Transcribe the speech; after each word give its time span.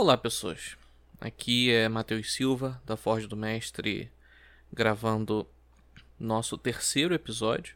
Olá, 0.00 0.16
pessoas. 0.16 0.76
Aqui 1.20 1.72
é 1.72 1.88
Matheus 1.88 2.32
Silva, 2.32 2.80
da 2.86 2.96
Forja 2.96 3.26
do 3.26 3.36
Mestre, 3.36 4.08
gravando 4.72 5.44
nosso 6.20 6.56
terceiro 6.56 7.12
episódio, 7.12 7.74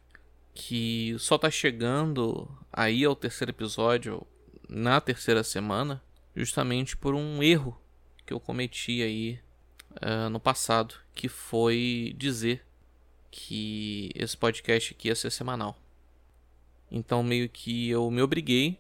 que 0.54 1.16
só 1.19 1.37
tá 1.37 1.50
chegando 1.50 2.48
aí 2.72 3.04
ao 3.04 3.16
terceiro 3.16 3.50
episódio 3.50 4.24
na 4.69 5.00
terceira 5.00 5.43
semana, 5.43 6.00
justamente 6.37 6.96
por 6.96 7.12
um 7.12 7.43
erro 7.43 7.77
que 8.25 8.32
eu 8.32 8.39
cometi 8.39 9.02
aí 9.02 9.41
uh, 10.00 10.30
no 10.30 10.39
passado, 10.39 10.95
que 11.16 11.29
foi 11.29 12.14
dizer 12.16 12.64
que 13.32 14.12
esse 14.14 14.36
podcast 14.36 14.95
aqui 14.95 15.09
ia 15.09 15.16
ser 15.16 15.32
semanal. 15.32 15.77
Então 16.89 17.20
meio 17.25 17.48
que 17.48 17.91
eu 17.91 18.09
me 18.12 18.23
obriguei, 18.23 18.79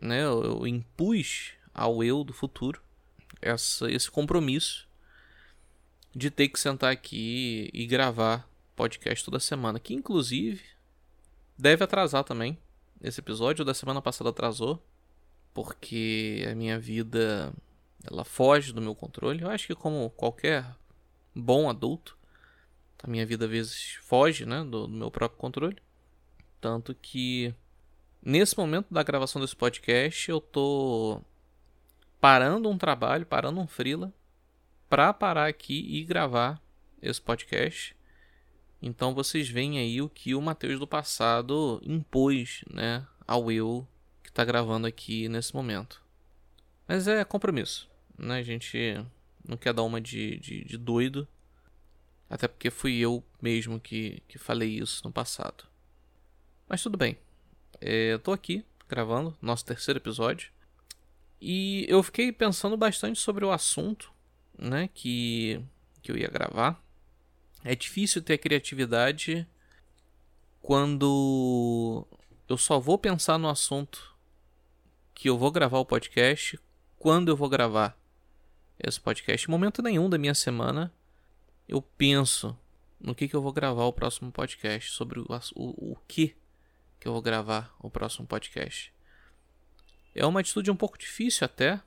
né? 0.00 0.24
Eu, 0.24 0.42
eu 0.42 0.66
impus 0.66 1.52
ao 1.74 2.02
eu 2.02 2.22
do 2.22 2.32
futuro 2.32 2.80
essa, 3.42 3.90
esse 3.90 4.10
compromisso 4.10 4.88
de 6.14 6.30
ter 6.30 6.48
que 6.48 6.58
sentar 6.58 6.92
aqui 6.92 7.68
e 7.74 7.86
gravar 7.86 8.48
podcast 8.76 9.24
toda 9.24 9.40
semana, 9.40 9.80
que 9.80 9.94
inclusive 9.94 10.62
deve 11.58 11.84
atrasar 11.84 12.24
também. 12.24 12.56
Esse 13.02 13.20
episódio 13.20 13.64
da 13.64 13.74
semana 13.74 14.00
passada 14.00 14.30
atrasou, 14.30 14.82
porque 15.52 16.46
a 16.50 16.54
minha 16.54 16.78
vida 16.78 17.52
ela 18.10 18.24
foge 18.24 18.72
do 18.72 18.80
meu 18.80 18.94
controle. 18.94 19.42
Eu 19.42 19.50
acho 19.50 19.66
que 19.66 19.74
como 19.74 20.10
qualquer 20.10 20.64
bom 21.34 21.68
adulto, 21.68 22.16
a 23.02 23.06
minha 23.06 23.26
vida 23.26 23.44
às 23.44 23.50
vezes 23.50 23.98
foge, 24.02 24.46
né, 24.46 24.64
do, 24.64 24.86
do 24.86 24.94
meu 24.94 25.10
próprio 25.10 25.38
controle. 25.38 25.76
Tanto 26.60 26.94
que 26.94 27.52
nesse 28.22 28.56
momento 28.56 28.86
da 28.92 29.02
gravação 29.02 29.40
desse 29.40 29.54
podcast 29.54 30.30
eu 30.30 30.40
tô 30.40 31.20
parando 32.24 32.70
um 32.70 32.78
trabalho, 32.78 33.26
parando 33.26 33.60
um 33.60 33.66
freela, 33.66 34.10
para 34.88 35.12
parar 35.12 35.46
aqui 35.46 35.84
e 35.94 36.02
gravar 36.04 36.58
esse 37.02 37.20
podcast. 37.20 37.94
Então 38.80 39.14
vocês 39.14 39.46
veem 39.46 39.78
aí 39.78 40.00
o 40.00 40.08
que 40.08 40.34
o 40.34 40.40
Mateus 40.40 40.80
do 40.80 40.86
passado 40.86 41.82
impôs, 41.84 42.64
né, 42.72 43.06
ao 43.26 43.52
eu 43.52 43.86
que 44.22 44.30
está 44.30 44.42
gravando 44.42 44.86
aqui 44.86 45.28
nesse 45.28 45.54
momento. 45.54 46.02
Mas 46.88 47.06
é 47.06 47.22
compromisso, 47.26 47.90
né? 48.16 48.38
A 48.38 48.42
gente 48.42 49.04
não 49.46 49.58
quer 49.58 49.74
dar 49.74 49.82
uma 49.82 50.00
de, 50.00 50.38
de, 50.38 50.64
de 50.64 50.78
doido, 50.78 51.28
até 52.30 52.48
porque 52.48 52.70
fui 52.70 52.96
eu 53.00 53.22
mesmo 53.38 53.78
que, 53.78 54.22
que 54.26 54.38
falei 54.38 54.78
isso 54.78 55.02
no 55.04 55.12
passado. 55.12 55.64
Mas 56.66 56.82
tudo 56.82 56.96
bem. 56.96 57.18
É, 57.82 58.14
eu 58.14 58.18
tô 58.18 58.32
aqui 58.32 58.64
gravando 58.88 59.36
nosso 59.42 59.66
terceiro 59.66 59.98
episódio. 59.98 60.53
E 61.40 61.86
eu 61.88 62.02
fiquei 62.02 62.32
pensando 62.32 62.76
bastante 62.76 63.18
sobre 63.18 63.44
o 63.44 63.50
assunto, 63.50 64.12
né, 64.58 64.88
que, 64.94 65.60
que 66.02 66.10
eu 66.10 66.16
ia 66.16 66.28
gravar. 66.28 66.82
É 67.62 67.74
difícil 67.74 68.22
ter 68.22 68.38
criatividade 68.38 69.46
quando 70.62 72.06
eu 72.48 72.56
só 72.56 72.78
vou 72.78 72.98
pensar 72.98 73.38
no 73.38 73.48
assunto 73.48 74.14
que 75.14 75.28
eu 75.28 75.38
vou 75.38 75.50
gravar 75.50 75.78
o 75.78 75.84
podcast 75.84 76.58
quando 76.98 77.28
eu 77.28 77.36
vou 77.36 77.48
gravar 77.48 77.98
esse 78.78 79.00
podcast. 79.00 79.46
Em 79.46 79.50
momento 79.50 79.82
nenhum 79.82 80.08
da 80.08 80.18
minha 80.18 80.34
semana 80.34 80.92
eu 81.68 81.80
penso 81.80 82.58
no 83.00 83.14
que, 83.14 83.28
que 83.28 83.36
eu 83.36 83.42
vou 83.42 83.52
gravar 83.52 83.84
o 83.84 83.92
próximo 83.92 84.32
podcast, 84.32 84.90
sobre 84.90 85.20
o, 85.20 85.26
o, 85.54 85.92
o 85.92 85.96
que 86.08 86.34
que 86.98 87.06
eu 87.06 87.12
vou 87.12 87.20
gravar 87.20 87.74
o 87.78 87.90
próximo 87.90 88.26
podcast. 88.26 88.93
É 90.14 90.24
uma 90.24 90.40
atitude 90.40 90.70
um 90.70 90.76
pouco 90.76 90.96
difícil 90.96 91.44
até. 91.44 91.80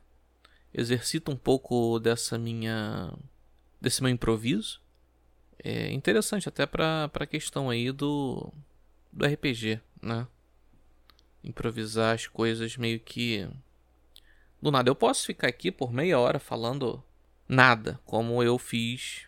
Exercita 0.73 1.31
um 1.31 1.37
pouco 1.37 1.97
dessa 1.99 2.37
minha. 2.37 3.13
desse 3.79 4.03
meu 4.03 4.11
improviso. 4.11 4.81
É 5.63 5.91
interessante 5.91 6.47
até 6.49 6.65
para 6.65 7.09
a 7.13 7.25
questão 7.25 7.69
aí 7.69 7.91
do. 7.91 8.51
do 9.11 9.25
RPG, 9.25 9.79
né? 10.01 10.27
Improvisar 11.43 12.15
as 12.15 12.27
coisas 12.27 12.75
meio 12.75 12.99
que. 12.99 13.47
Do 14.61 14.71
nada. 14.71 14.89
Eu 14.89 14.95
posso 14.95 15.25
ficar 15.25 15.47
aqui 15.47 15.71
por 15.71 15.93
meia 15.93 16.19
hora 16.19 16.39
falando 16.39 17.01
nada, 17.47 17.99
como 18.05 18.43
eu 18.43 18.57
fiz 18.57 19.25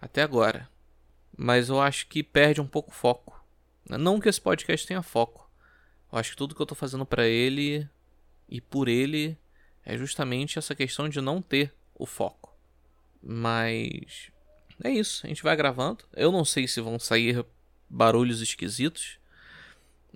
até 0.00 0.22
agora. 0.22 0.68
Mas 1.36 1.68
eu 1.68 1.80
acho 1.80 2.06
que 2.06 2.22
perde 2.22 2.60
um 2.60 2.66
pouco 2.66 2.90
o 2.90 2.94
foco. 2.94 3.44
Não 3.88 4.18
que 4.18 4.28
esse 4.28 4.40
podcast 4.40 4.86
tenha 4.86 5.02
foco. 5.02 5.50
Eu 6.10 6.18
acho 6.18 6.30
que 6.30 6.36
tudo 6.36 6.54
que 6.54 6.62
eu 6.62 6.66
tô 6.66 6.74
fazendo 6.74 7.04
para 7.04 7.26
ele 7.26 7.88
e 8.54 8.60
por 8.60 8.86
ele 8.86 9.36
é 9.84 9.98
justamente 9.98 10.60
essa 10.60 10.76
questão 10.76 11.08
de 11.08 11.20
não 11.20 11.42
ter 11.42 11.74
o 11.92 12.06
foco. 12.06 12.56
Mas 13.20 14.30
é 14.84 14.90
isso, 14.90 15.26
a 15.26 15.28
gente 15.28 15.42
vai 15.42 15.56
gravando. 15.56 16.04
Eu 16.12 16.30
não 16.30 16.44
sei 16.44 16.68
se 16.68 16.80
vão 16.80 16.96
sair 16.96 17.44
barulhos 17.90 18.40
esquisitos 18.40 19.18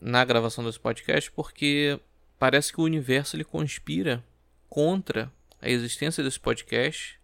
na 0.00 0.24
gravação 0.24 0.64
desse 0.64 0.78
podcast, 0.78 1.32
porque 1.32 1.98
parece 2.38 2.72
que 2.72 2.80
o 2.80 2.84
universo 2.84 3.34
ele 3.34 3.42
conspira 3.42 4.24
contra 4.68 5.32
a 5.60 5.68
existência 5.68 6.22
desse 6.22 6.38
podcast. 6.38 7.18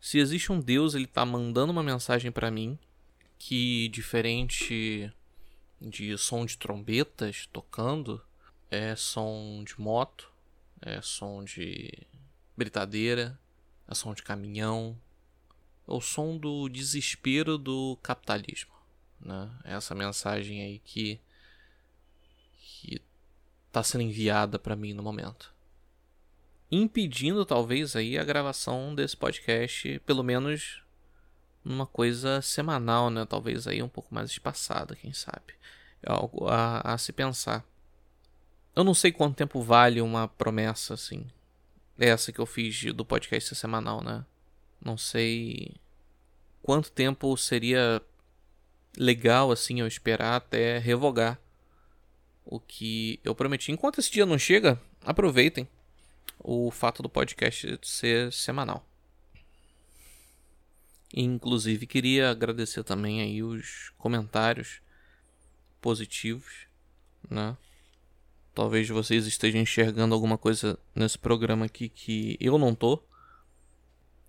Se 0.00 0.18
existe 0.18 0.50
um 0.50 0.58
Deus, 0.58 0.96
ele 0.96 1.04
está 1.04 1.24
mandando 1.24 1.70
uma 1.70 1.82
mensagem 1.82 2.32
para 2.32 2.50
mim 2.50 2.76
que 3.38 3.88
diferente 3.90 5.12
de 5.80 6.18
som 6.18 6.44
de 6.44 6.58
trombetas 6.58 7.48
tocando, 7.52 8.20
é 8.68 8.96
som 8.96 9.62
de 9.64 9.80
moto, 9.80 10.34
é 10.80 11.00
som 11.00 11.44
de 11.44 11.92
britadeira, 12.56 13.38
é 13.88 13.94
som 13.94 14.14
de 14.14 14.22
caminhão, 14.22 14.98
é 15.86 15.92
o 15.92 16.00
som 16.00 16.36
do 16.36 16.68
desespero 16.68 17.56
do 17.56 17.96
capitalismo, 18.02 18.74
né? 19.20 19.50
É 19.64 19.74
essa 19.74 19.94
mensagem 19.94 20.62
aí 20.62 20.78
que 20.80 21.20
está 23.66 23.82
sendo 23.82 24.02
enviada 24.02 24.58
para 24.58 24.74
mim 24.74 24.94
no 24.94 25.02
momento, 25.02 25.52
impedindo 26.70 27.44
talvez 27.44 27.94
aí 27.94 28.16
a 28.16 28.24
gravação 28.24 28.94
desse 28.94 29.16
podcast, 29.16 30.00
pelo 30.06 30.22
menos 30.22 30.82
numa 31.62 31.86
coisa 31.86 32.40
semanal, 32.40 33.10
né? 33.10 33.26
Talvez 33.26 33.66
aí 33.66 33.82
um 33.82 33.88
pouco 33.88 34.14
mais 34.14 34.30
espaçada, 34.30 34.96
quem 34.96 35.12
sabe. 35.12 35.54
É 36.02 36.10
algo 36.10 36.48
a, 36.48 36.80
a 36.80 36.96
se 36.96 37.12
pensar. 37.12 37.64
Eu 38.76 38.84
não 38.84 38.92
sei 38.92 39.10
quanto 39.10 39.36
tempo 39.36 39.62
vale 39.62 40.02
uma 40.02 40.28
promessa 40.28 40.92
assim. 40.92 41.26
Essa 41.98 42.30
que 42.30 42.38
eu 42.38 42.44
fiz 42.44 42.92
do 42.92 43.06
podcast 43.06 43.54
semanal, 43.54 44.04
né? 44.04 44.22
Não 44.84 44.98
sei 44.98 45.74
quanto 46.62 46.92
tempo 46.92 47.34
seria 47.38 48.02
legal 48.98 49.50
assim 49.50 49.80
eu 49.80 49.86
esperar 49.86 50.36
até 50.36 50.76
revogar 50.76 51.40
o 52.44 52.60
que 52.60 53.18
eu 53.24 53.34
prometi. 53.34 53.72
Enquanto 53.72 53.98
esse 53.98 54.10
dia 54.10 54.26
não 54.26 54.38
chega, 54.38 54.78
aproveitem 55.02 55.66
o 56.38 56.70
fato 56.70 57.02
do 57.02 57.08
podcast 57.08 57.78
ser 57.82 58.30
semanal. 58.30 58.86
Inclusive 61.14 61.86
queria 61.86 62.30
agradecer 62.30 62.84
também 62.84 63.22
aí 63.22 63.42
os 63.42 63.90
comentários 63.96 64.82
positivos, 65.80 66.66
né? 67.30 67.56
Talvez 68.56 68.88
vocês 68.88 69.26
estejam 69.26 69.60
enxergando 69.60 70.14
alguma 70.14 70.38
coisa 70.38 70.78
nesse 70.94 71.18
programa 71.18 71.66
aqui 71.66 71.90
que 71.90 72.38
eu 72.40 72.56
não 72.56 72.74
tô. 72.74 73.02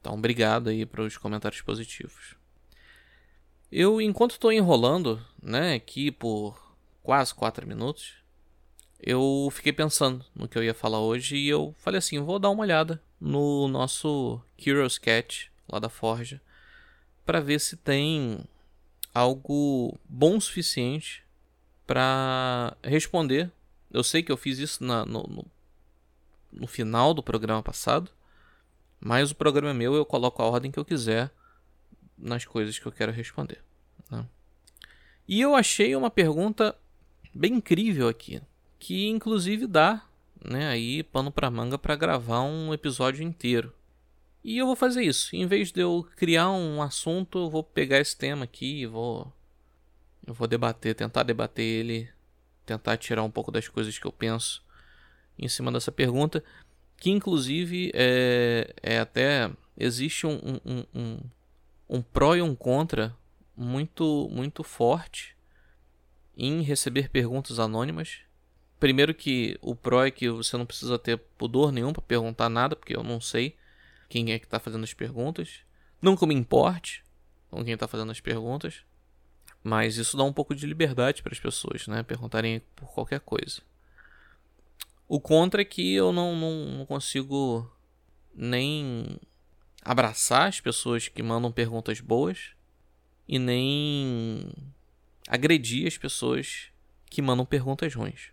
Então, 0.02 0.16
obrigado 0.16 0.68
aí 0.68 0.86
pelos 0.86 1.16
comentários 1.16 1.62
positivos. 1.62 2.36
Eu, 3.72 4.02
enquanto 4.02 4.32
estou 4.32 4.52
enrolando, 4.52 5.26
né, 5.42 5.76
aqui 5.76 6.12
por 6.12 6.76
quase 7.02 7.34
4 7.34 7.66
minutos, 7.66 8.16
eu 9.00 9.48
fiquei 9.50 9.72
pensando 9.72 10.26
no 10.36 10.46
que 10.46 10.58
eu 10.58 10.64
ia 10.64 10.74
falar 10.74 11.00
hoje 11.00 11.38
e 11.38 11.48
eu 11.48 11.74
falei 11.78 12.00
assim, 12.00 12.20
vou 12.20 12.38
dar 12.38 12.50
uma 12.50 12.64
olhada 12.64 13.02
no 13.22 13.70
nosso 13.70 14.42
Curious 14.62 14.98
Cat 14.98 15.50
lá 15.70 15.80
da 15.80 15.88
Forja 15.88 16.42
para 17.26 17.40
ver 17.40 17.62
se 17.62 17.78
tem 17.78 18.44
algo 19.14 19.98
bom 20.04 20.36
o 20.36 20.42
suficiente 20.42 21.24
para 21.86 22.76
responder 22.84 23.50
eu 23.92 24.04
sei 24.04 24.22
que 24.22 24.32
eu 24.32 24.38
fiz 24.38 24.60
isso 24.60 24.84
na, 24.84 25.06
no, 25.06 25.24
no, 25.24 25.46
no, 26.52 26.68
final 26.68 27.14
do 27.14 27.24
programa 27.24 27.64
passado, 27.64 28.12
mas 29.00 29.32
o 29.32 29.36
programa 29.36 29.72
é 29.72 29.74
meu 29.74 29.96
eu 29.96 30.06
coloco 30.06 30.42
a 30.42 30.46
ordem 30.46 30.72
que 30.72 30.80
eu 30.80 30.86
quiser 30.86 31.32
nas 32.18 32.46
coisas 32.46 32.78
que 32.78 32.86
eu 32.86 32.92
quero 32.92 33.12
responder. 33.12 33.64
Né? 34.10 34.26
E 35.28 35.40
eu 35.40 35.56
achei 35.56 35.96
uma 35.96 36.10
pergunta 36.10 36.76
bem 37.34 37.56
incrível 37.56 38.08
aqui, 38.08 38.42
que 38.80 39.08
inclusive 39.08 39.68
dá 39.68 40.04
né, 40.44 40.68
aí 40.68 41.04
pano 41.04 41.32
para 41.32 41.52
manga 41.52 41.78
para 41.78 41.96
gravar 41.96 42.42
um 42.42 42.74
episódio 42.74 43.24
inteiro. 43.24 43.74
E 44.44 44.58
eu 44.58 44.66
vou 44.66 44.76
fazer 44.76 45.04
isso. 45.04 45.36
Em 45.36 45.46
vez 45.46 45.72
de 45.72 45.82
eu 45.82 46.08
criar 46.16 46.50
um 46.52 46.82
assunto, 46.82 47.40
eu 47.40 47.50
vou 47.50 47.64
pegar 47.64 48.00
esse 48.00 48.16
tema 48.16 48.46
aqui 48.46 48.82
e 48.82 48.86
vou 48.86 49.32
eu 50.26 50.34
vou 50.34 50.48
debater, 50.48 50.94
tentar 50.94 51.24
debater 51.24 51.64
ele 51.64 52.10
tentar 52.68 52.98
tirar 52.98 53.24
um 53.24 53.32
pouco 53.32 53.52
das 53.52 53.68
coisas 53.68 53.98
que 53.98 54.06
eu 54.06 54.12
penso 54.12 54.64
em 55.40 55.48
cima 55.48 55.72
dessa 55.72 55.92
pergunta, 55.92 56.44
que 56.98 57.10
inclusive 57.10 57.92
é, 57.96 58.74
é 58.84 59.00
até 59.00 59.50
existe 59.78 60.28
um, 60.28 60.60
um, 60.66 60.84
um, 60.94 61.20
um 61.90 62.02
pró 62.02 62.36
e 62.36 62.42
um 62.42 62.54
contra 62.54 63.16
muito 63.56 64.28
muito 64.32 64.64
forte 64.64 65.36
em 66.36 66.62
receber 66.62 67.10
perguntas 67.10 67.58
anônimas. 67.58 68.20
Primeiro 68.80 69.14
que 69.14 69.58
o 69.62 69.76
pró 69.76 70.06
é 70.06 70.12
que 70.12 70.30
você 70.30 70.56
não 70.58 70.66
precisa 70.66 71.00
ter 71.00 71.18
pudor 71.38 71.72
nenhum 71.72 71.94
para 71.94 72.02
perguntar 72.02 72.50
nada, 72.50 72.76
porque 72.76 72.96
eu 72.96 73.04
não 73.04 73.20
sei 73.20 73.56
quem 74.08 74.32
é 74.32 74.38
que 74.38 74.46
está 74.46 74.60
fazendo 74.60 74.84
as 74.84 74.94
perguntas. 74.94 75.62
Não 76.00 76.16
eu 76.20 76.28
me 76.28 76.36
importe 76.36 77.04
com 77.50 77.64
quem 77.64 77.74
está 77.74 77.88
fazendo 77.88 78.12
as 78.12 78.20
perguntas, 78.20 78.84
mas 79.64 79.98
isso 79.98 80.16
dá 80.16 80.24
um 80.24 80.34
pouco 80.34 80.56
de 80.56 80.66
liberdade 80.66 81.22
para 81.22 81.34
as 81.34 81.40
pessoas, 81.40 81.88
né? 81.88 82.04
Perguntarem 82.04 82.62
por 82.76 82.94
qualquer 82.94 83.20
coisa. 83.20 83.62
O 85.08 85.20
contra 85.20 85.62
é 85.62 85.66
que 85.66 85.94
eu 85.94 86.12
não, 86.12 86.36
não, 86.36 86.66
não 86.78 86.86
consigo 86.86 87.70
nem 88.36 89.20
abraçar 89.84 90.48
as 90.48 90.60
pessoas 90.60 91.08
que 91.08 91.24
mandam 91.24 91.52
perguntas 91.52 92.02
boas 92.02 92.52
e 93.28 93.40
nem 93.40 94.52
agredir 95.28 95.88
as 95.88 95.98
pessoas 95.98 96.70
que 97.10 97.22
mandam 97.22 97.46
perguntas 97.46 97.94
ruins. 97.94 98.32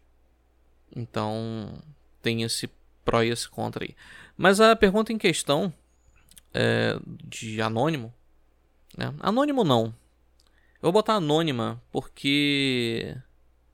Então 0.94 1.80
tem 2.20 2.42
esse 2.42 2.68
pró 3.04 3.22
e 3.22 3.30
esse 3.30 3.48
contra 3.48 3.84
aí. 3.84 3.96
Mas 4.36 4.60
a 4.60 4.74
pergunta 4.74 5.12
em 5.12 5.18
questão 5.18 5.72
é 6.52 6.98
de 7.24 7.60
anônimo. 7.60 8.12
Né? 8.96 9.12
Anônimo 9.20 9.64
não. 9.64 9.94
Eu 10.84 10.92
vou 10.92 11.00
botar 11.00 11.14
anônima 11.14 11.82
porque 11.90 13.16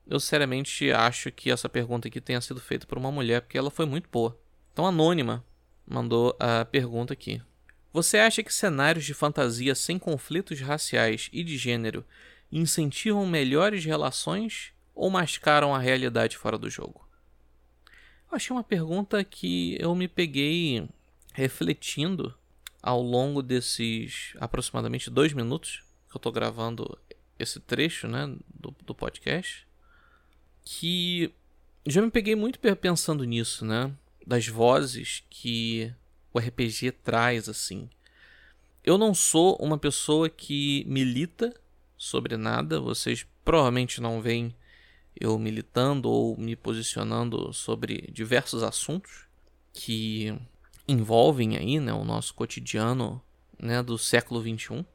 eu 0.07 0.17
seriamente 0.17 0.93
acho 0.93 1.29
que 1.29 1.51
essa 1.51 1.67
pergunta 1.67 2.07
aqui 2.07 2.21
tenha 2.21 2.39
sido 2.39 2.61
feita 2.61 2.87
por 2.87 2.97
uma 2.97 3.11
mulher, 3.11 3.41
porque 3.41 3.57
ela 3.57 3.69
foi 3.69 3.85
muito 3.85 4.07
boa. 4.09 4.39
Então, 4.71 4.85
Anônima 4.85 5.43
mandou 5.85 6.33
a 6.39 6.63
pergunta 6.63 7.11
aqui. 7.11 7.41
Você 7.91 8.17
acha 8.17 8.41
que 8.41 8.53
cenários 8.53 9.03
de 9.03 9.13
fantasia 9.13 9.75
sem 9.75 9.99
conflitos 9.99 10.61
raciais 10.61 11.29
e 11.33 11.43
de 11.43 11.57
gênero 11.57 12.05
incentivam 12.49 13.27
melhores 13.27 13.83
relações 13.83 14.71
ou 14.95 15.09
mascaram 15.09 15.75
a 15.75 15.79
realidade 15.79 16.37
fora 16.37 16.57
do 16.57 16.69
jogo? 16.69 17.05
Eu 18.31 18.37
achei 18.37 18.55
uma 18.55 18.63
pergunta 18.63 19.21
que 19.21 19.75
eu 19.81 19.93
me 19.93 20.07
peguei 20.07 20.87
refletindo 21.33 22.33
ao 22.81 23.01
longo 23.01 23.41
desses 23.43 24.33
aproximadamente 24.39 25.09
dois 25.09 25.33
minutos 25.33 25.90
que 26.11 26.17
eu 26.17 26.19
estou 26.19 26.31
gravando 26.31 26.97
esse 27.39 27.59
trecho 27.59 28.07
né, 28.07 28.35
do, 28.53 28.75
do 28.85 28.93
podcast 28.93 29.65
que 30.63 31.33
já 31.87 32.01
me 32.01 32.11
peguei 32.11 32.35
muito 32.35 32.59
pensando 32.59 33.23
nisso, 33.23 33.65
né? 33.65 33.91
Das 34.27 34.47
vozes 34.47 35.23
que 35.29 35.91
o 36.31 36.37
RPG 36.37 36.91
traz, 37.03 37.49
assim. 37.49 37.89
Eu 38.83 38.97
não 38.97 39.13
sou 39.13 39.55
uma 39.55 39.77
pessoa 39.77 40.29
que 40.29 40.85
milita 40.87 41.53
sobre 41.97 42.37
nada, 42.37 42.79
vocês 42.79 43.25
provavelmente 43.43 44.01
não 44.01 44.21
veem 44.21 44.55
eu 45.19 45.37
militando 45.37 46.09
ou 46.09 46.37
me 46.37 46.55
posicionando 46.55 47.53
sobre 47.53 48.09
diversos 48.11 48.63
assuntos 48.63 49.25
que 49.73 50.35
envolvem 50.87 51.57
aí, 51.57 51.79
né, 51.79 51.93
o 51.93 52.03
nosso 52.03 52.33
cotidiano 52.33 53.21
né, 53.59 53.81
do 53.83 53.97
século 53.97 54.41
XXI. 54.41 54.85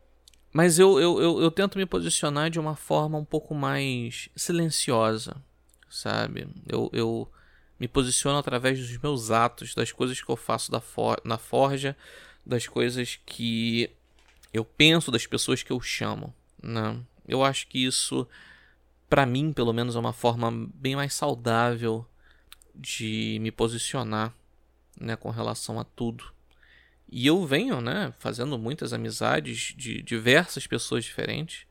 Mas 0.56 0.78
eu, 0.78 0.98
eu, 0.98 1.20
eu, 1.20 1.42
eu 1.42 1.50
tento 1.50 1.76
me 1.76 1.84
posicionar 1.84 2.48
de 2.48 2.58
uma 2.58 2.74
forma 2.74 3.18
um 3.18 3.24
pouco 3.26 3.54
mais 3.54 4.30
silenciosa, 4.34 5.36
sabe? 5.86 6.48
Eu, 6.66 6.88
eu 6.94 7.30
me 7.78 7.86
posiciono 7.86 8.38
através 8.38 8.78
dos 8.78 8.96
meus 8.96 9.30
atos, 9.30 9.74
das 9.74 9.92
coisas 9.92 10.18
que 10.18 10.30
eu 10.30 10.34
faço 10.34 10.72
da 10.72 10.80
for 10.80 11.20
na 11.22 11.36
forja, 11.36 11.94
das 12.46 12.66
coisas 12.66 13.20
que 13.26 13.90
eu 14.50 14.64
penso, 14.64 15.10
das 15.10 15.26
pessoas 15.26 15.62
que 15.62 15.70
eu 15.70 15.78
chamo, 15.78 16.32
né? 16.62 16.98
Eu 17.28 17.44
acho 17.44 17.66
que 17.68 17.84
isso, 17.84 18.26
para 19.10 19.26
mim, 19.26 19.52
pelo 19.52 19.74
menos, 19.74 19.94
é 19.94 19.98
uma 19.98 20.14
forma 20.14 20.50
bem 20.72 20.96
mais 20.96 21.12
saudável 21.12 22.06
de 22.74 23.36
me 23.42 23.50
posicionar, 23.50 24.32
né, 24.98 25.16
com 25.16 25.28
relação 25.28 25.78
a 25.78 25.84
tudo. 25.84 26.34
E 27.08 27.26
eu 27.26 27.44
venho, 27.46 27.80
né, 27.80 28.12
fazendo 28.18 28.58
muitas 28.58 28.92
amizades 28.92 29.74
de 29.76 30.02
diversas 30.02 30.66
pessoas 30.66 31.04
diferentes 31.04 31.66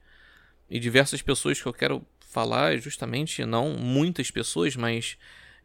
e 0.70 0.80
diversas 0.80 1.22
pessoas 1.22 1.62
que 1.62 1.68
eu 1.68 1.74
quero 1.74 2.06
falar 2.20 2.78
justamente 2.78 3.46
não 3.46 3.74
muitas 3.78 4.32
pessoas, 4.32 4.76
mas 4.76 5.18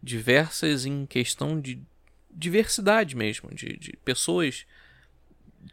diversas 0.03 0.87
em 0.87 1.07
questão 1.07 1.61
de 1.61 1.83
diversidade 2.31 3.17
mesmo, 3.17 3.53
de, 3.55 3.77
de 3.77 3.93
pessoas 4.05 4.67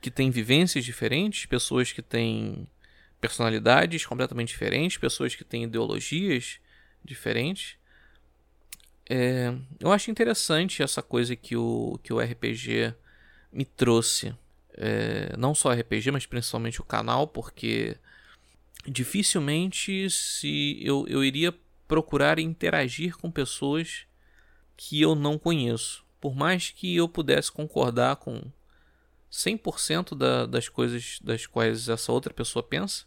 que 0.02 0.12
têm 0.12 0.30
vivências 0.30 0.84
diferentes, 0.84 1.46
pessoas 1.46 1.92
que 1.92 2.02
têm 2.02 2.68
personalidades 3.20 4.06
completamente 4.06 4.50
diferentes, 4.50 4.98
pessoas 4.98 5.36
que 5.36 5.44
têm 5.44 5.64
ideologias 5.64 6.60
diferentes. 7.04 7.78
É, 9.10 9.54
eu 9.80 9.92
acho 9.92 10.12
interessante 10.12 10.84
essa 10.84 11.02
coisa 11.02 11.36
que 11.36 11.56
o, 11.56 12.00
que 12.04 12.12
o 12.12 12.20
RPG 12.20 12.94
me 13.52 13.66
trouxe. 13.66 14.36
É, 14.74 15.36
não 15.38 15.56
só 15.56 15.74
RPG, 15.74 16.12
mas 16.12 16.26
principalmente 16.26 16.80
o 16.80 16.86
canal, 16.86 17.28
porque 17.28 17.98
dificilmente 18.86 20.10
se 20.10 20.80
eu, 20.84 21.06
eu 21.08 21.24
iria 21.24 21.54
procurar 21.88 22.38
interagir 22.38 23.18
com 23.18 23.32
pessoas 23.32 24.06
que 24.76 25.02
eu 25.02 25.16
não 25.16 25.38
conheço. 25.38 26.06
Por 26.22 26.36
mais 26.36 26.70
que 26.70 26.96
eu 26.96 27.08
pudesse 27.08 27.52
concordar 27.52 28.18
com 28.18 28.42
100% 29.32 30.16
da, 30.16 30.46
das 30.46 30.70
coisas 30.70 31.20
das 31.22 31.46
quais 31.46 31.90
essa 31.90 32.12
outra 32.12 32.34
pessoa 32.34 32.62
pensa, 32.62 33.06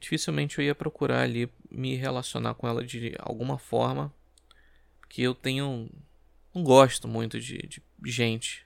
dificilmente 0.00 0.58
eu 0.58 0.64
ia 0.64 0.74
procurar 0.74 1.22
ali 1.22 1.50
me 1.70 1.96
relacionar 1.96 2.54
com 2.54 2.68
ela 2.68 2.84
de 2.84 3.14
alguma 3.18 3.58
forma, 3.58 4.12
que 5.08 5.22
eu 5.22 5.34
tenho 5.34 5.88
não 6.54 6.62
gosto 6.62 7.06
muito 7.06 7.38
de, 7.38 7.68
de 7.98 8.10
gente. 8.10 8.65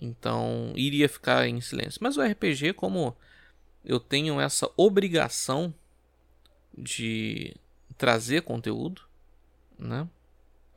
Então, 0.00 0.72
iria 0.74 1.08
ficar 1.08 1.46
em 1.46 1.60
silêncio. 1.60 2.00
Mas 2.02 2.16
o 2.16 2.22
RPG, 2.22 2.72
como 2.72 3.14
eu 3.84 4.00
tenho 4.00 4.40
essa 4.40 4.70
obrigação 4.76 5.74
de 6.76 7.54
trazer 7.98 8.42
conteúdo, 8.42 9.02
né? 9.78 10.08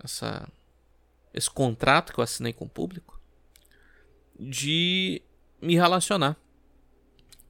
Essa, 0.04 0.48
esse 1.34 1.50
contrato 1.50 2.12
que 2.12 2.20
eu 2.20 2.24
assinei 2.24 2.52
com 2.52 2.66
o 2.66 2.70
público, 2.70 3.18
de 4.38 5.22
me 5.62 5.76
relacionar 5.76 6.36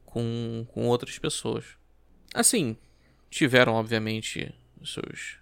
com, 0.05 0.67
com 0.69 0.87
outras 0.87 1.17
pessoas. 1.17 1.65
Assim, 2.33 2.77
tiveram 3.31 3.73
obviamente 3.73 4.53
seus 4.85 5.41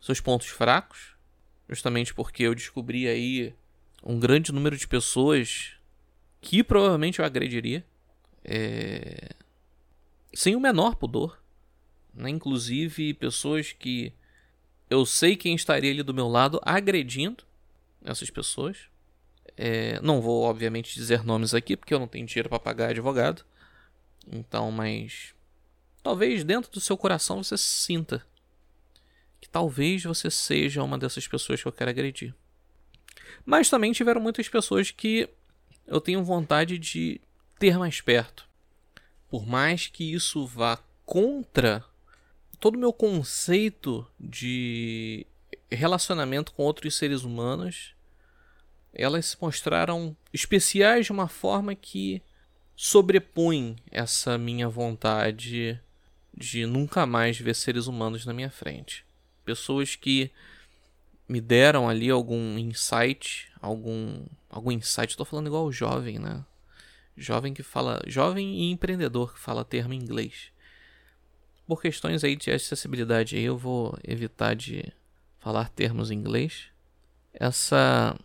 seus 0.00 0.20
pontos 0.20 0.46
fracos, 0.46 1.16
justamente 1.68 2.14
porque 2.14 2.44
eu 2.44 2.54
descobri 2.54 3.08
aí 3.08 3.52
um 4.02 4.18
grande 4.18 4.52
número 4.52 4.76
de 4.76 4.86
pessoas 4.86 5.72
que 6.40 6.62
provavelmente 6.62 7.18
eu 7.18 7.24
agrediria 7.24 7.84
é, 8.44 9.34
sem 10.32 10.54
o 10.54 10.60
menor 10.60 10.94
pudor. 10.94 11.42
Né? 12.14 12.30
Inclusive 12.30 13.14
pessoas 13.14 13.72
que 13.72 14.12
eu 14.88 15.04
sei 15.04 15.36
quem 15.36 15.54
estaria 15.54 15.90
ali 15.90 16.02
do 16.02 16.14
meu 16.14 16.28
lado 16.28 16.60
agredindo 16.62 17.44
essas 18.04 18.30
pessoas. 18.30 18.88
É, 19.56 20.00
não 20.00 20.20
vou, 20.20 20.42
obviamente, 20.42 20.94
dizer 20.94 21.24
nomes 21.24 21.54
aqui, 21.54 21.76
porque 21.76 21.92
eu 21.92 21.98
não 21.98 22.06
tenho 22.06 22.26
dinheiro 22.26 22.48
para 22.48 22.60
pagar 22.60 22.90
advogado. 22.90 23.44
Então, 24.30 24.70
mas. 24.70 25.34
Talvez 26.02 26.44
dentro 26.44 26.70
do 26.70 26.80
seu 26.80 26.96
coração 26.96 27.42
você 27.42 27.56
sinta 27.58 28.24
que 29.40 29.48
talvez 29.48 30.04
você 30.04 30.30
seja 30.30 30.82
uma 30.82 30.96
dessas 30.96 31.26
pessoas 31.26 31.60
que 31.60 31.66
eu 31.66 31.72
quero 31.72 31.90
agredir. 31.90 32.32
Mas 33.44 33.70
também 33.70 33.92
tiveram 33.92 34.20
muitas 34.20 34.48
pessoas 34.48 34.90
que 34.90 35.28
eu 35.86 36.00
tenho 36.00 36.24
vontade 36.24 36.78
de 36.78 37.20
ter 37.58 37.78
mais 37.78 38.00
perto. 38.00 38.46
Por 39.28 39.46
mais 39.46 39.86
que 39.86 40.12
isso 40.12 40.46
vá 40.46 40.78
contra 41.04 41.84
todo 42.58 42.76
o 42.76 42.78
meu 42.78 42.92
conceito 42.92 44.06
de 44.18 45.26
relacionamento 45.70 46.52
com 46.52 46.62
outros 46.62 46.96
seres 46.96 47.22
humanos, 47.22 47.94
elas 48.92 49.26
se 49.26 49.36
mostraram 49.40 50.16
especiais 50.32 51.06
de 51.06 51.12
uma 51.12 51.28
forma 51.28 51.74
que 51.74 52.22
sobrepõe 52.74 53.76
essa 53.90 54.36
minha 54.36 54.68
vontade 54.68 55.80
de 56.36 56.66
nunca 56.66 57.06
mais 57.06 57.38
ver 57.38 57.54
seres 57.54 57.86
humanos 57.86 58.26
na 58.26 58.32
minha 58.32 58.50
frente. 58.50 59.04
Pessoas 59.44 59.96
que 59.96 60.30
me 61.28 61.40
deram 61.40 61.88
ali 61.88 62.10
algum 62.10 62.58
insight, 62.58 63.50
algum 63.60 64.24
algum 64.48 64.72
insight, 64.72 65.10
estou 65.10 65.26
falando 65.26 65.48
igual 65.48 65.70
jovem, 65.72 66.18
né? 66.18 66.44
Jovem 67.16 67.54
que 67.54 67.62
fala. 67.62 68.00
Jovem 68.06 68.60
e 68.60 68.70
empreendedor 68.70 69.34
que 69.34 69.40
fala 69.40 69.64
termo 69.64 69.94
em 69.94 69.98
inglês. 69.98 70.52
Por 71.66 71.82
questões 71.82 72.22
aí 72.22 72.36
de 72.36 72.50
acessibilidade 72.50 73.36
aí, 73.36 73.44
eu 73.44 73.56
vou 73.58 73.98
evitar 74.04 74.54
de 74.54 74.92
falar 75.40 75.68
termos 75.70 76.10
em 76.10 76.14
inglês. 76.14 76.66
Essa 77.32 78.16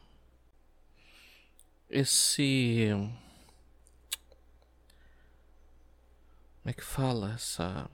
esse. 1.92 2.90
Como 6.62 6.70
é 6.70 6.74
que 6.74 6.84
fala 6.84 7.34
essa. 7.34 7.90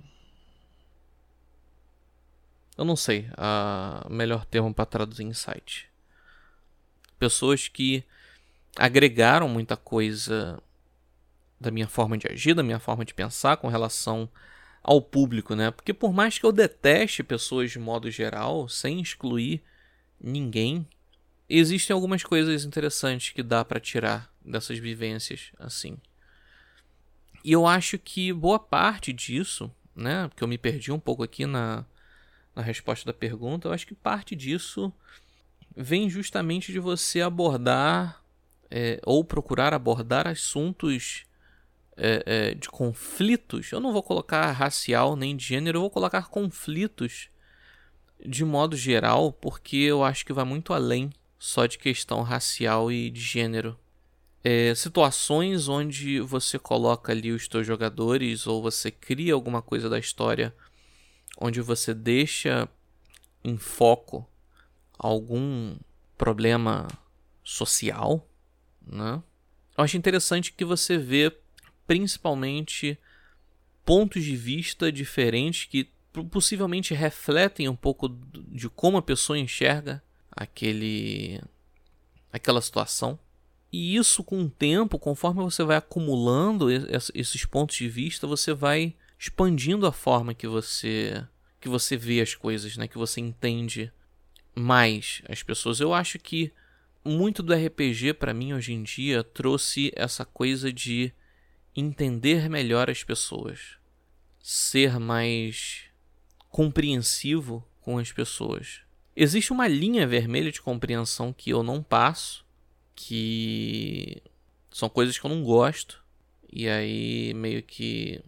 Eu 2.77 2.85
não 2.85 2.95
sei 2.95 3.27
a 3.35 4.05
melhor 4.09 4.45
termo 4.45 4.73
para 4.73 4.85
traduzir 4.85 5.23
insight. 5.23 5.89
Pessoas 7.17 7.67
que 7.67 8.03
agregaram 8.77 9.49
muita 9.49 9.75
coisa 9.75 10.61
da 11.59 11.71
minha 11.71 11.87
forma 11.87 12.17
de 12.17 12.27
agir, 12.27 12.53
da 12.53 12.61
minha 12.61 12.79
forma 12.79 13.03
de 13.03 13.13
pensar 13.13 13.57
com 13.57 13.67
relação 13.67 14.29
ao 14.83 15.01
público, 15.01 15.55
né? 15.55 15.71
Porque 15.71 15.93
por 15.93 16.13
mais 16.13 16.37
que 16.37 16.45
eu 16.45 16.51
deteste 16.51 17.23
pessoas 17.23 17.71
de 17.71 17.79
modo 17.79 18.11
geral, 18.11 18.69
sem 18.69 19.01
excluir 19.01 19.63
ninguém, 20.21 20.87
existem 21.49 21.93
algumas 21.93 22.23
coisas 22.23 22.63
interessantes 22.63 23.33
que 23.33 23.41
dá 23.41 23.65
para 23.65 23.79
tirar 23.79 24.31
dessas 24.45 24.77
vivências 24.77 25.51
assim. 25.57 25.97
E 27.43 27.51
eu 27.51 27.65
acho 27.65 27.97
que 27.97 28.31
boa 28.31 28.59
parte 28.59 29.11
disso, 29.11 29.71
né? 29.95 30.27
Porque 30.27 30.43
eu 30.43 30.47
me 30.47 30.57
perdi 30.57 30.91
um 30.91 30.99
pouco 30.99 31.23
aqui 31.23 31.45
na, 31.45 31.83
na 32.57 32.63
resposta 32.63 33.05
da 33.05 33.13
pergunta, 33.13 33.67
eu 33.67 33.71
acho 33.71 33.85
que 33.85 33.93
parte 33.93 34.35
disso 34.35 34.91
vem 35.75 36.09
justamente 36.09 36.71
de 36.71 36.79
você 36.79 37.21
abordar 37.21 38.23
é, 38.69 38.99
ou 39.05 39.23
procurar 39.23 39.75
abordar 39.75 40.27
assuntos 40.27 41.23
é, 41.95 42.23
é, 42.25 42.53
de 42.55 42.67
conflitos. 42.67 43.71
Eu 43.71 43.79
não 43.79 43.93
vou 43.93 44.01
colocar 44.01 44.51
racial 44.51 45.15
nem 45.15 45.37
de 45.37 45.45
gênero, 45.45 45.77
eu 45.77 45.81
vou 45.81 45.91
colocar 45.91 46.29
conflitos 46.29 47.29
de 48.25 48.43
modo 48.43 48.75
geral, 48.75 49.31
porque 49.31 49.77
eu 49.77 50.03
acho 50.03 50.25
que 50.25 50.33
vai 50.33 50.43
muito 50.43 50.73
além 50.73 51.11
só 51.37 51.67
de 51.67 51.77
questão 51.77 52.23
racial 52.23 52.91
e 52.91 53.11
de 53.11 53.21
gênero. 53.21 53.77
É, 54.43 54.73
situações 54.73 55.67
onde 55.67 56.19
você 56.21 56.57
coloca 56.57 57.11
ali 57.11 57.31
os 57.31 57.45
seus 57.45 57.67
jogadores 57.67 58.47
ou 58.47 58.63
você 58.63 58.89
cria 58.89 59.35
alguma 59.35 59.61
coisa 59.61 59.87
da 59.87 59.99
história 59.99 60.55
onde 61.37 61.61
você 61.61 61.93
deixa 61.93 62.67
em 63.43 63.57
foco 63.57 64.27
algum 64.97 65.77
problema 66.17 66.87
social, 67.43 68.27
né? 68.85 69.21
Eu 69.77 69.83
acho 69.83 69.95
interessante 69.95 70.51
que 70.51 70.65
você 70.65 70.97
vê 70.97 71.31
principalmente 71.85 72.97
pontos 73.85 74.23
de 74.23 74.35
vista 74.35 74.91
diferentes 74.91 75.65
que 75.65 75.89
possivelmente 76.31 76.93
refletem 76.93 77.69
um 77.69 77.75
pouco 77.75 78.09
de 78.09 78.67
como 78.69 78.97
a 78.97 79.01
pessoa 79.01 79.37
enxerga 79.37 80.03
aquele 80.31 81.39
aquela 82.33 82.61
situação. 82.61 83.19
E 83.71 83.95
isso 83.95 84.23
com 84.23 84.41
o 84.41 84.49
tempo, 84.49 84.97
conforme 84.97 85.43
você 85.43 85.63
vai 85.63 85.77
acumulando 85.77 86.67
esses 87.13 87.45
pontos 87.45 87.75
de 87.75 87.87
vista, 87.87 88.25
você 88.25 88.53
vai 88.53 88.95
expandindo 89.17 89.85
a 89.87 89.91
forma 89.91 90.33
que 90.33 90.47
você 90.47 91.25
que 91.59 91.67
você 91.67 91.97
vê 91.97 92.21
as 92.21 92.35
coisas, 92.35 92.77
né, 92.77 92.87
que 92.87 92.99
você 92.99 93.19
entende 93.19 93.91
mais 94.53 95.23
as 95.27 95.41
pessoas. 95.41 95.79
Eu 95.79 95.91
acho 95.93 96.19
que 96.19 96.53
muito 97.03 97.41
do 97.41 97.53
RPG 97.53 98.13
para 98.13 98.33
mim 98.33 98.53
hoje 98.53 98.73
em 98.73 98.83
dia 98.83 99.23
trouxe 99.23 99.91
essa 99.95 100.23
coisa 100.23 100.71
de 100.71 101.11
entender 101.75 102.49
melhor 102.49 102.89
as 102.89 103.03
pessoas, 103.03 103.77
ser 104.41 104.99
mais 104.99 105.85
compreensivo 106.49 107.63
com 107.81 107.97
as 107.97 108.11
pessoas. 108.11 108.81
Existe 109.15 109.51
uma 109.51 109.67
linha 109.67 110.05
vermelha 110.05 110.51
de 110.51 110.61
compreensão 110.61 111.33
que 111.33 111.49
eu 111.49 111.63
não 111.63 111.81
passo, 111.81 112.45
que 112.95 114.21
são 114.71 114.89
coisas 114.89 115.17
que 115.17 115.25
eu 115.25 115.29
não 115.29 115.43
gosto, 115.43 116.03
e 116.51 116.67
aí 116.67 117.33
meio 117.33 117.63
que. 117.63 118.21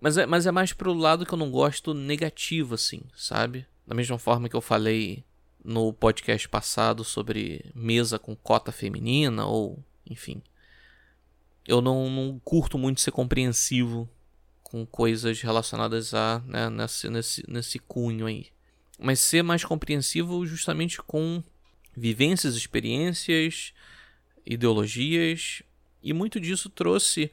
Mas 0.00 0.18
é, 0.18 0.26
mas 0.26 0.46
é 0.46 0.52
mais 0.52 0.72
pro 0.72 0.92
lado 0.92 1.24
que 1.24 1.32
eu 1.32 1.38
não 1.38 1.50
gosto 1.50 1.94
negativo, 1.94 2.74
assim, 2.74 3.02
sabe? 3.14 3.66
Da 3.86 3.94
mesma 3.94 4.18
forma 4.18 4.48
que 4.48 4.56
eu 4.56 4.60
falei 4.60 5.24
no 5.64 5.92
podcast 5.92 6.48
passado 6.48 7.02
sobre 7.02 7.64
mesa 7.74 8.18
com 8.18 8.36
cota 8.36 8.70
feminina, 8.70 9.46
ou 9.46 9.82
enfim. 10.08 10.42
Eu 11.66 11.80
não, 11.80 12.08
não 12.08 12.40
curto 12.44 12.78
muito 12.78 13.00
ser 13.00 13.10
compreensivo 13.10 14.08
com 14.62 14.84
coisas 14.84 15.40
relacionadas 15.40 16.12
a 16.14 16.40
né, 16.46 16.68
nesse, 16.70 17.08
nesse, 17.08 17.44
nesse 17.48 17.78
cunho 17.78 18.26
aí. 18.26 18.48
Mas 18.98 19.20
ser 19.20 19.42
mais 19.42 19.64
compreensivo 19.64 20.46
justamente 20.46 21.02
com 21.02 21.42
vivências, 21.96 22.54
experiências, 22.54 23.72
ideologias, 24.44 25.62
e 26.02 26.12
muito 26.12 26.38
disso 26.38 26.68
trouxe. 26.68 27.32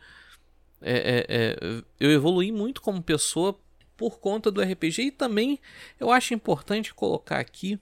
É, 0.83 0.97
é, 0.97 1.25
é, 1.29 1.83
eu 1.99 2.11
evolui 2.11 2.51
muito 2.51 2.81
como 2.81 3.01
pessoa 3.01 3.57
por 3.95 4.19
conta 4.19 4.51
do 4.51 4.61
RPG 4.61 5.03
e 5.03 5.11
também 5.11 5.59
eu 5.99 6.11
acho 6.11 6.33
importante 6.33 6.93
colocar 6.93 7.39
aqui 7.39 7.79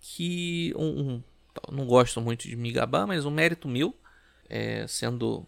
que 0.00 0.72
um, 0.76 1.00
um, 1.00 1.22
não 1.70 1.86
gosto 1.86 2.20
muito 2.20 2.48
de 2.48 2.56
me 2.56 2.72
gabar, 2.72 3.06
mas 3.06 3.26
um 3.26 3.30
mérito 3.30 3.68
meu, 3.68 3.94
é, 4.48 4.86
sendo 4.86 5.46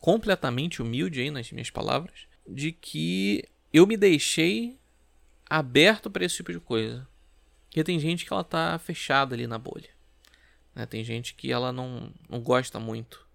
completamente 0.00 0.82
humilde 0.82 1.20
aí 1.20 1.30
nas 1.30 1.50
minhas 1.52 1.70
palavras, 1.70 2.26
de 2.46 2.72
que 2.72 3.44
eu 3.72 3.86
me 3.86 3.96
deixei 3.96 4.78
aberto 5.48 6.10
para 6.10 6.24
esse 6.24 6.36
tipo 6.36 6.52
de 6.52 6.60
coisa. 6.60 7.06
Porque 7.66 7.84
tem 7.84 7.98
gente 7.98 8.24
que 8.24 8.32
ela 8.32 8.44
tá 8.44 8.78
fechada 8.78 9.34
ali 9.34 9.46
na 9.46 9.58
bolha. 9.58 9.90
Né? 10.74 10.86
Tem 10.86 11.04
gente 11.04 11.34
que 11.34 11.52
ela 11.52 11.72
não, 11.72 12.12
não 12.28 12.40
gosta 12.40 12.78
muito 12.80 13.26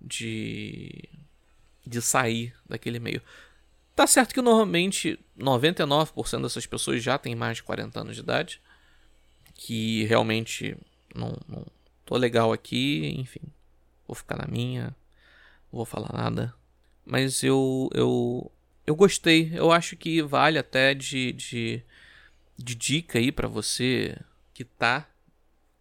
de, 0.00 1.08
de 1.88 2.02
sair 2.02 2.54
daquele 2.68 2.98
meio. 2.98 3.22
Tá 3.96 4.06
certo 4.06 4.32
que 4.32 4.40
normalmente 4.40 5.18
99% 5.36 6.42
dessas 6.42 6.66
pessoas 6.66 7.02
já 7.02 7.18
tem 7.18 7.34
mais 7.34 7.56
de 7.56 7.64
40 7.64 8.00
anos 8.00 8.14
de 8.14 8.22
idade 8.22 8.60
que 9.54 10.04
realmente 10.04 10.76
não, 11.12 11.36
não 11.48 11.66
tô 12.06 12.16
legal 12.16 12.52
aqui, 12.52 13.12
enfim, 13.18 13.40
vou 14.06 14.14
ficar 14.14 14.36
na 14.38 14.46
minha, 14.46 14.94
não 15.72 15.78
vou 15.78 15.84
falar 15.84 16.12
nada. 16.12 16.54
Mas 17.04 17.42
eu 17.42 17.90
eu 17.92 18.52
eu 18.86 18.94
gostei, 18.94 19.50
eu 19.52 19.70
acho 19.72 19.96
que 19.96 20.22
vale 20.22 20.58
até 20.58 20.94
de, 20.94 21.32
de, 21.32 21.82
de 22.56 22.74
dica 22.74 23.18
aí 23.18 23.30
para 23.32 23.48
você 23.48 24.16
que 24.54 24.64
tá 24.64 25.06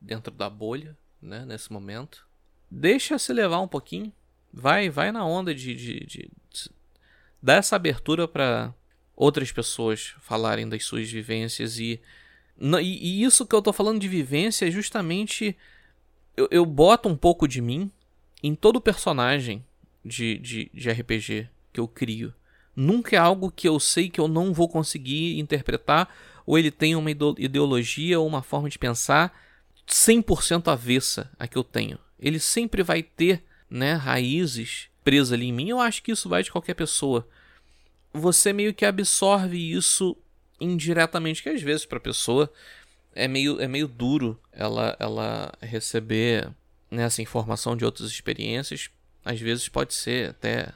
dentro 0.02 0.34
da 0.34 0.50
bolha, 0.50 0.98
né, 1.22 1.46
nesse 1.46 1.72
momento. 1.72 2.28
Deixa 2.70 3.18
se 3.18 3.32
levar 3.32 3.62
um 3.62 3.68
pouquinho, 3.68 4.12
vai 4.58 4.90
vai 4.90 5.12
na 5.12 5.26
onda 5.26 5.54
de, 5.54 5.74
de, 5.76 6.00
de, 6.00 6.30
de 6.50 6.72
dar 7.42 7.56
essa 7.56 7.76
abertura 7.76 8.28
para 8.28 8.74
outras 9.16 9.52
pessoas 9.52 10.16
falarem 10.20 10.68
das 10.68 10.84
suas 10.84 11.10
vivências 11.10 11.80
e 11.80 12.02
e, 12.82 13.24
isso 13.24 13.46
que 13.46 13.54
eu 13.54 13.62
tô 13.62 13.72
falando 13.72 14.00
de 14.00 14.08
vivência 14.08 14.68
é 14.68 14.72
justamente. 14.72 15.56
Eu, 16.36 16.48
eu 16.52 16.66
boto 16.66 17.08
um 17.08 17.16
pouco 17.16 17.48
de 17.48 17.62
mim 17.62 17.92
em 18.42 18.56
todo 18.56 18.82
personagem 18.82 19.64
de, 20.04 20.38
de, 20.40 20.72
de 20.74 20.90
RPG 20.90 21.50
que 21.72 21.80
eu 21.80 21.88
crio. 21.88 22.34
Nunca 22.76 23.16
é 23.16 23.20
algo 23.20 23.52
que 23.52 23.68
eu 23.68 23.80
sei 23.80 24.10
que 24.10 24.20
eu 24.20 24.28
não 24.28 24.54
vou 24.54 24.70
conseguir 24.70 25.40
interpretar, 25.40 26.14
ou 26.46 26.58
ele 26.58 26.70
tem 26.70 26.96
uma 26.96 27.10
ideologia 27.12 28.20
ou 28.20 28.28
uma 28.28 28.44
forma 28.44 28.70
de 28.70 28.78
pensar 28.78 29.36
100% 29.88 30.72
avessa 30.72 31.32
a 31.40 31.48
que 31.48 31.58
eu 31.58 31.64
tenho. 31.64 31.98
Ele 32.20 32.40
sempre 32.40 32.84
vai 32.84 33.02
ter 33.02 33.44
né, 33.70 33.94
raízes 33.94 34.90
presas 35.04 35.34
ali 35.34 35.48
em 35.48 35.54
mim. 35.54 35.70
Eu 35.70 35.80
acho 35.80 36.04
que 36.04 36.12
isso 36.12 36.30
vai 36.30 36.44
de 36.44 36.52
qualquer 36.52 36.74
pessoa. 36.74 37.28
Você 38.14 38.52
meio 38.52 38.74
que 38.74 38.86
absorve 38.86 39.58
isso 39.58 40.16
indiretamente, 40.60 41.44
que 41.44 41.50
às 41.50 41.62
vezes 41.62 41.86
para 41.86 41.98
a 41.98 42.02
pessoa 42.02 42.52
é 43.14 43.28
meio, 43.28 43.60
é 43.62 43.68
meio 43.68 43.88
duro 43.88 44.40
ela, 44.52 44.96
ela 45.00 45.54
receber 45.62 46.50
né, 46.90 47.04
essa 47.04 47.22
informação 47.22 47.76
de 47.76 47.86
outras 47.86 48.10
experiências. 48.10 48.90
Às 49.24 49.40
vezes 49.40 49.68
pode 49.68 49.94
ser 49.94 50.32
até 50.32 50.70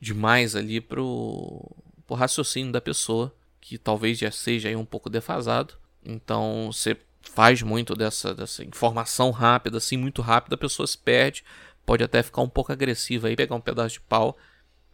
demais 0.00 0.54
ali 0.54 0.80
pro, 0.80 1.64
pro 2.06 2.16
raciocínio 2.16 2.72
da 2.72 2.80
pessoa, 2.80 3.34
que 3.60 3.78
talvez 3.78 4.18
já 4.18 4.30
seja 4.30 4.68
aí 4.68 4.76
um 4.76 4.84
pouco 4.84 5.10
defasado. 5.10 5.74
Então 6.04 6.70
você 6.72 6.96
faz 7.22 7.62
muito 7.62 7.94
dessa, 7.94 8.34
dessa 8.34 8.64
informação 8.64 9.30
rápida, 9.30 9.78
assim, 9.78 9.96
muito 9.96 10.22
rápida, 10.22 10.54
a 10.54 10.58
pessoa 10.58 10.86
se 10.86 10.96
perde, 10.96 11.44
pode 11.86 12.02
até 12.02 12.22
ficar 12.22 12.42
um 12.42 12.48
pouco 12.48 12.72
agressiva 12.72 13.28
aí, 13.28 13.36
pegar 13.36 13.54
um 13.54 13.60
pedaço 13.60 13.94
de 13.94 14.00
pau, 14.00 14.36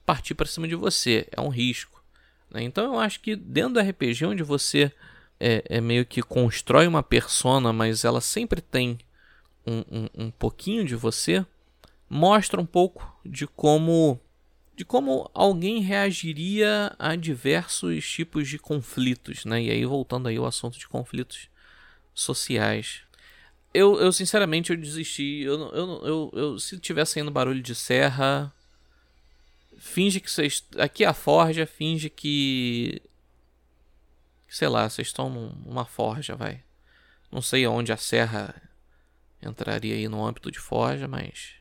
partir 0.05 0.35
para 0.35 0.47
cima 0.47 0.69
de 0.69 0.77
você. 0.77 1.27
É 1.33 1.41
um 1.41 1.49
risco. 1.49 2.05
Né? 2.51 2.63
Então 2.63 2.85
eu 2.85 3.01
acho 3.01 3.19
que 3.21 3.35
dentro 3.35 3.75
do 3.75 3.81
RPG, 3.81 4.27
onde 4.27 4.43
você 4.43 4.93
é, 5.41 5.65
é, 5.69 5.81
meio 5.81 6.05
que 6.05 6.23
constrói 6.23 6.87
uma 6.87 7.03
persona, 7.03 7.73
mas 7.73 8.05
ela 8.05 8.21
sempre 8.21 8.61
tem 8.61 8.99
um, 9.67 9.79
um, 9.91 10.27
um 10.27 10.31
pouquinho 10.31 10.85
de 10.85 10.95
você, 10.95 11.45
mostra 12.09 12.61
um 12.61 12.67
pouco 12.67 13.19
de 13.25 13.47
como 13.47 14.21
de 14.75 14.87
como 14.87 15.31
alguém 15.35 15.81
reagiria 15.81 16.95
a 16.99 17.15
diversos 17.15 18.09
tipos 18.09 18.49
de 18.49 18.59
conflitos, 18.59 19.45
né? 19.45 19.63
E 19.63 19.71
aí 19.71 19.85
voltando 19.85 20.29
aí 20.29 20.37
ao 20.37 20.47
assunto 20.47 20.79
de 20.79 20.89
conflitos 20.89 21.49
sociais. 22.15 23.03
Eu, 23.75 23.99
eu 23.99 24.13
sinceramente, 24.13 24.71
eu 24.71 24.77
desisti. 24.77 25.43
Eu, 25.43 25.61
eu, 25.73 26.05
eu, 26.05 26.31
eu, 26.35 26.59
se 26.59 26.79
tiver 26.79 27.05
saindo 27.05 27.31
barulho 27.31 27.63
de 27.63 27.75
serra, 27.75 28.53
finge 29.79 30.21
que 30.21 30.31
vocês. 30.31 30.67
Aqui 30.79 31.05
a 31.05 31.15
forja, 31.15 31.67
finge 31.67 32.11
que. 32.11 33.01
Sei 34.49 34.69
lá, 34.69 34.89
vocês 34.89 35.09
estão 35.09 35.31
numa 35.31 35.87
forja, 35.87 36.37
vai. 36.37 36.63
Não 37.31 37.41
sei 37.41 37.67
onde 37.67 37.93
a 37.93 37.97
serra 37.97 38.55
entraria 39.41 39.95
aí 39.95 40.07
no 40.09 40.25
âmbito 40.25 40.51
de 40.51 40.59
forja, 40.59 41.09
mas. 41.09 41.55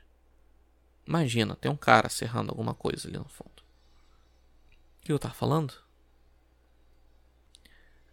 Imagina, 1.08 1.56
tem 1.56 1.72
um 1.72 1.78
cara 1.78 2.10
serrando 2.10 2.52
alguma 2.52 2.74
coisa 2.74 3.08
ali 3.08 3.18
no 3.18 3.28
fundo. 3.28 3.64
O 5.00 5.06
que 5.06 5.12
eu 5.12 5.20
tava 5.20 5.34
falando? 5.34 5.74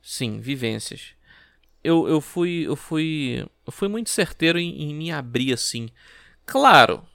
Sim, 0.01 0.41
vivências. 0.41 1.15
Eu, 1.83 2.09
eu 2.09 2.21
fui 2.21 2.67
eu 2.67 2.77
fui 2.77 3.47
eu 3.65 3.73
fui 3.73 3.89
muito 3.89 4.11
certeiro 4.11 4.59
em, 4.59 4.83
em 4.83 4.95
me 4.95 5.11
abrir 5.11 5.53
assim. 5.53 5.89
Claro, 6.45 7.07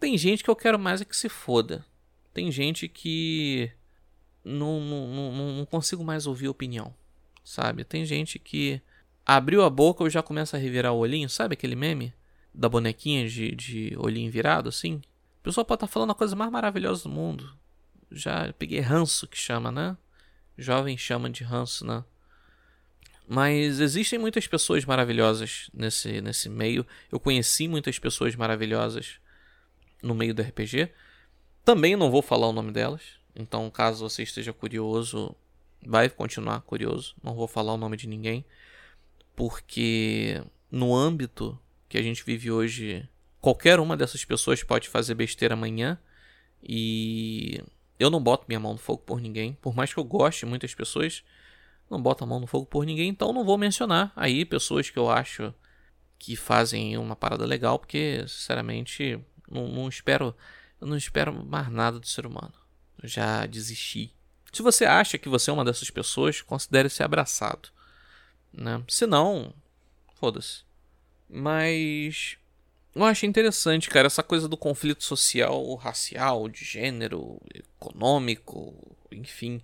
tem 0.00 0.16
gente 0.16 0.42
que 0.42 0.50
eu 0.50 0.56
quero 0.56 0.78
mais 0.78 1.00
é 1.00 1.04
que 1.04 1.16
se 1.16 1.28
foda. 1.28 1.84
Tem 2.32 2.50
gente 2.50 2.88
que 2.88 3.70
não, 4.44 4.80
não, 4.80 5.32
não, 5.32 5.52
não 5.52 5.66
consigo 5.66 6.04
mais 6.04 6.26
ouvir 6.26 6.48
opinião, 6.48 6.94
sabe? 7.44 7.84
Tem 7.84 8.04
gente 8.04 8.38
que 8.38 8.80
abriu 9.26 9.62
a 9.62 9.70
boca 9.70 10.02
eu 10.02 10.10
já 10.10 10.22
começo 10.22 10.56
a 10.56 10.58
revirar 10.58 10.92
o 10.92 10.98
olhinho, 10.98 11.28
sabe 11.28 11.54
aquele 11.54 11.76
meme 11.76 12.14
da 12.54 12.68
bonequinha 12.68 13.28
de, 13.28 13.54
de 13.54 13.94
olhinho 13.98 14.30
virado 14.30 14.68
assim? 14.68 15.02
A 15.40 15.44
pessoa 15.44 15.64
pode 15.64 15.78
estar 15.78 15.86
tá 15.86 15.92
falando 15.92 16.10
a 16.10 16.14
coisa 16.14 16.34
mais 16.34 16.50
maravilhosa 16.50 17.04
do 17.04 17.10
mundo. 17.10 17.52
Já 18.10 18.52
peguei 18.54 18.80
ranço 18.80 19.26
que 19.26 19.36
chama, 19.36 19.70
né? 19.70 19.96
Jovem 20.56 20.96
chama 20.96 21.28
de 21.28 21.44
ranço, 21.44 21.86
né? 21.86 22.04
Mas 23.30 23.78
existem 23.78 24.18
muitas 24.18 24.46
pessoas 24.46 24.86
maravilhosas 24.86 25.68
nesse, 25.74 26.22
nesse 26.22 26.48
meio. 26.48 26.86
Eu 27.12 27.20
conheci 27.20 27.68
muitas 27.68 27.98
pessoas 27.98 28.34
maravilhosas 28.34 29.20
no 30.02 30.14
meio 30.14 30.34
do 30.34 30.40
RPG. 30.40 30.90
Também 31.62 31.94
não 31.94 32.10
vou 32.10 32.22
falar 32.22 32.48
o 32.48 32.54
nome 32.54 32.72
delas. 32.72 33.02
Então, 33.36 33.68
caso 33.70 34.08
você 34.08 34.22
esteja 34.22 34.50
curioso, 34.54 35.36
vai 35.86 36.08
continuar 36.08 36.62
curioso. 36.62 37.14
Não 37.22 37.34
vou 37.34 37.46
falar 37.46 37.74
o 37.74 37.76
nome 37.76 37.98
de 37.98 38.08
ninguém. 38.08 38.46
Porque 39.36 40.42
no 40.70 40.96
âmbito 40.96 41.58
que 41.86 41.98
a 41.98 42.02
gente 42.02 42.24
vive 42.24 42.50
hoje, 42.50 43.06
qualquer 43.42 43.78
uma 43.78 43.94
dessas 43.94 44.24
pessoas 44.24 44.62
pode 44.62 44.88
fazer 44.88 45.14
besteira 45.14 45.52
amanhã. 45.52 45.98
E 46.62 47.62
eu 48.00 48.08
não 48.08 48.22
boto 48.22 48.46
minha 48.48 48.58
mão 48.58 48.72
no 48.72 48.78
fogo 48.78 49.02
por 49.04 49.20
ninguém. 49.20 49.52
Por 49.60 49.76
mais 49.76 49.92
que 49.92 50.00
eu 50.00 50.04
goste 50.04 50.46
de 50.46 50.50
muitas 50.50 50.74
pessoas 50.74 51.22
não 51.90 52.00
bota 52.00 52.24
a 52.24 52.26
mão 52.26 52.40
no 52.40 52.46
fogo 52.46 52.66
por 52.66 52.84
ninguém, 52.84 53.08
então 53.08 53.32
não 53.32 53.44
vou 53.44 53.56
mencionar 53.58 54.12
aí 54.14 54.44
pessoas 54.44 54.90
que 54.90 54.98
eu 54.98 55.10
acho 55.10 55.52
que 56.18 56.34
fazem 56.36 56.96
uma 56.98 57.14
parada 57.14 57.46
legal, 57.46 57.78
porque 57.78 58.24
sinceramente 58.26 59.18
não, 59.50 59.68
não 59.68 59.88
espero, 59.88 60.34
não 60.80 60.96
espero 60.96 61.32
mais 61.32 61.70
nada 61.70 61.98
do 61.98 62.06
ser 62.06 62.26
humano. 62.26 62.52
Eu 63.00 63.08
já 63.08 63.46
desisti. 63.46 64.12
Se 64.52 64.62
você 64.62 64.84
acha 64.84 65.18
que 65.18 65.28
você 65.28 65.50
é 65.50 65.52
uma 65.52 65.64
dessas 65.64 65.90
pessoas, 65.90 66.40
considere 66.40 66.88
ser 66.88 67.04
abraçado, 67.04 67.68
né? 68.52 68.82
Se 68.88 69.06
não, 69.06 69.54
foda-se. 70.14 70.62
Mas 71.28 72.36
eu 72.94 73.04
acho 73.04 73.26
interessante, 73.26 73.88
cara, 73.88 74.06
essa 74.06 74.22
coisa 74.22 74.48
do 74.48 74.56
conflito 74.56 75.04
social, 75.04 75.74
racial, 75.76 76.48
de 76.48 76.64
gênero, 76.64 77.40
econômico, 77.54 78.96
enfim. 79.12 79.62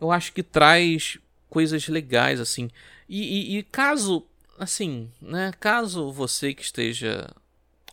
Eu 0.00 0.12
acho 0.12 0.32
que 0.32 0.42
traz 0.42 1.18
coisas 1.48 1.88
legais, 1.88 2.40
assim. 2.40 2.70
E, 3.08 3.54
e, 3.54 3.58
e, 3.58 3.62
caso, 3.62 4.26
assim, 4.58 5.10
né? 5.20 5.52
Caso 5.58 6.10
você 6.12 6.54
que 6.54 6.62
esteja 6.62 7.28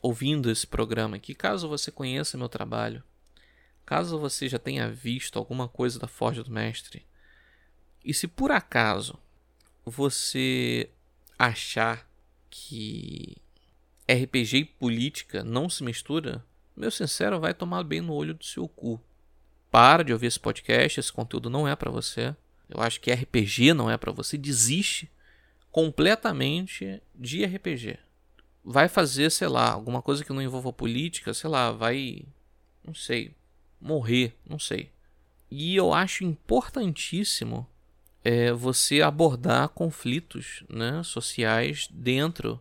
ouvindo 0.02 0.52
esse 0.52 0.68
programa 0.68 1.16
aqui, 1.16 1.34
caso 1.34 1.68
você 1.68 1.92
conheça 1.92 2.38
meu 2.38 2.50
trabalho, 2.50 3.04
caso 3.86 4.20
você 4.20 4.48
já 4.48 4.60
tenha 4.60 4.90
visto 4.90 5.40
alguma 5.40 5.68
coisa 5.68 5.98
da 5.98 6.08
Forja 6.08 6.44
do 6.44 6.52
Mestre, 6.52 7.06
e 8.04 8.14
se 8.14 8.28
por 8.28 8.52
acaso 8.52 9.18
você 9.84 10.90
achar 11.40 12.08
que 12.52 13.38
RPG 14.08 14.58
e 14.58 14.66
política 14.66 15.44
não 15.44 15.68
se 15.68 15.84
mistura, 15.84 16.46
meu 16.76 16.92
sincero, 16.92 17.40
vai 17.40 17.54
tomar 17.54 17.84
bem 17.84 18.02
no 18.02 18.14
olho 18.14 18.34
do 18.36 18.46
seu 18.46 18.68
cu. 18.68 19.02
Para 19.72 20.04
de 20.04 20.14
ouvir 20.14 20.28
esse 20.28 20.40
podcast, 20.40 21.00
esse 21.00 21.12
conteúdo 21.12 21.50
não 21.50 21.68
é 21.68 21.76
para 21.76 21.90
você 21.90 22.36
eu 22.70 22.82
acho 22.82 23.00
que 23.00 23.12
RPG 23.12 23.74
não 23.74 23.90
é 23.90 23.98
para 23.98 24.12
você, 24.12 24.38
desiste 24.38 25.10
completamente 25.72 27.02
de 27.14 27.46
RPG. 27.46 27.98
Vai 28.64 28.88
fazer, 28.88 29.30
sei 29.30 29.48
lá, 29.48 29.72
alguma 29.72 30.02
coisa 30.02 30.24
que 30.24 30.34
não 30.34 30.42
envolva 30.42 30.74
política, 30.74 31.34
sei 31.34 31.50
lá, 31.50 31.72
vai, 31.72 32.24
não 32.84 32.94
sei, 32.94 33.36
morrer, 33.80 34.36
não 34.48 34.58
sei. 34.58 34.90
E 35.52 35.76
eu 35.76 35.94
acho 35.94 36.24
importantíssimo 36.24 37.68
é, 38.24 38.52
você 38.52 39.02
abordar 39.02 39.70
conflitos 39.70 40.64
né, 40.68 41.04
sociais 41.04 41.88
dentro 41.92 42.60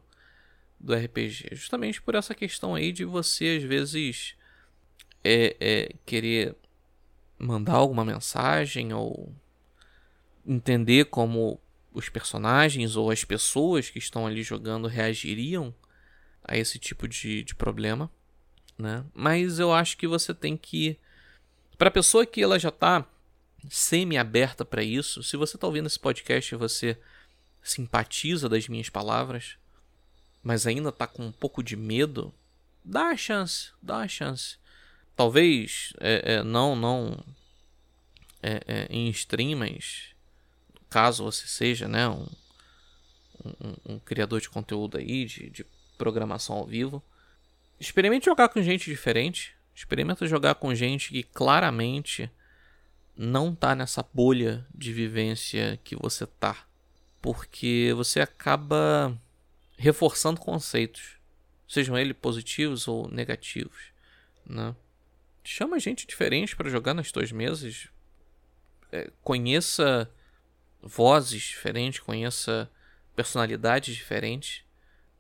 do 0.79 0.95
RPG. 0.95 1.49
Justamente 1.53 2.03
por 2.03 2.15
essa 2.15 2.35
questão 2.35 2.75
aí 2.75 2.93
de 2.93 3.05
você, 3.05 3.59
às 3.59 3.63
vezes, 3.63 4.35
é, 5.25 5.57
é, 5.59 5.95
querer 6.05 6.55
mandar 7.39 7.75
alguma 7.75 8.05
mensagem 8.05 8.93
ou 8.93 9.33
entender 10.47 11.07
como 11.07 11.61
os 11.93 12.09
personagens 12.09 12.97
ou 12.97 13.11
as 13.11 13.25
pessoas 13.25 13.89
que 13.89 13.99
estão 13.99 14.27
ali 14.27 14.43
jogando 14.43 14.89
reagiriam 14.89 15.75
a 16.43 16.57
esse 16.57 16.79
tipo 16.79 17.07
de, 17.09 17.43
de 17.43 17.55
problema, 17.55 18.11
né? 18.77 19.05
Mas 19.15 19.59
eu 19.59 19.73
acho 19.73 19.97
que 19.97 20.07
você 20.07 20.35
tem 20.35 20.57
que 20.57 20.99
para 21.79 21.89
a 21.89 21.93
pessoa 21.93 22.25
que 22.25 22.43
ela 22.43 22.59
já 22.59 22.69
está 22.69 23.07
semi 23.69 24.17
aberta 24.17 24.65
para 24.65 24.83
isso, 24.83 25.23
se 25.23 25.37
você 25.37 25.57
está 25.57 25.67
ouvindo 25.67 25.87
esse 25.87 25.99
podcast 25.99 26.55
e 26.55 26.59
você 26.59 26.99
simpatiza 27.63 28.49
das 28.49 28.69
minhas 28.69 28.89
palavras, 28.89 29.57
mas 30.43 30.67
ainda 30.67 30.91
está 30.91 31.07
com 31.07 31.27
um 31.27 31.33
pouco 31.33 31.63
de 31.63 31.77
medo, 31.77 32.33
dá 32.85 33.09
a 33.09 33.17
chance, 33.17 33.71
dá 33.83 33.99
a 33.99 34.09
chance. 34.09 34.59
Talvez 35.17 35.93
é, 35.99 36.35
é, 36.35 36.43
não 36.43 36.77
não 36.77 37.25
é, 38.43 38.61
é 38.67 38.87
em 38.91 39.09
stream, 39.09 39.59
mas 39.59 40.14
caso 40.95 41.25
você 41.25 41.49
seja 41.49 41.89
né, 41.89 42.09
um, 42.09 42.25
um, 43.45 43.95
um 43.95 43.99
criador 43.99 44.41
de 44.41 44.49
conteúdo 44.49 44.97
aí, 44.97 45.25
de, 45.25 45.51
de 45.51 45.67
programação 45.99 46.55
ao 46.55 46.65
vivo, 46.65 47.03
experimente 47.81 48.27
jogar 48.27 48.49
com 48.49 48.63
gente 48.63 48.89
diferente. 48.89 49.57
Experimenta 49.75 50.25
jogar 50.25 50.55
com 50.55 50.73
gente 50.73 51.09
que 51.09 51.25
claramente 51.25 52.31
não 53.17 53.53
tá 53.53 53.75
nessa 53.75 54.05
bolha 54.15 54.65
de 54.73 54.93
vivência 54.93 55.81
que 55.83 55.97
você 55.97 56.29
tá. 56.29 56.65
Porque 57.21 57.93
você 57.97 58.21
acaba 58.21 59.21
reforçando 59.77 60.39
conceitos, 60.39 61.17
sejam 61.69 61.99
eles 61.99 62.17
positivos 62.17 62.87
ou 62.87 63.09
negativos, 63.09 63.93
né? 64.47 64.77
Chama 65.43 65.81
gente 65.81 66.07
diferente 66.07 66.55
para 66.55 66.71
jogar 66.71 66.95
nas 66.95 67.11
tuas 67.11 67.33
mesas. 67.33 67.89
É, 68.93 69.11
conheça 69.25 70.09
vozes 70.85 71.43
diferentes, 71.43 72.01
conheça 72.01 72.71
personalidades 73.17 73.95
diferentes. 73.97 74.63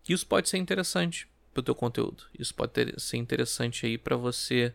Isso 0.08 0.26
pode 0.26 0.48
ser 0.48 0.58
interessante 0.58 1.28
para 1.52 1.60
o 1.60 1.64
teu 1.64 1.74
conteúdo. 1.74 2.24
Isso 2.38 2.54
pode 2.54 2.72
ter, 2.72 3.00
ser 3.00 3.16
interessante 3.16 3.86
aí 3.86 3.96
para 3.96 4.16
você 4.16 4.74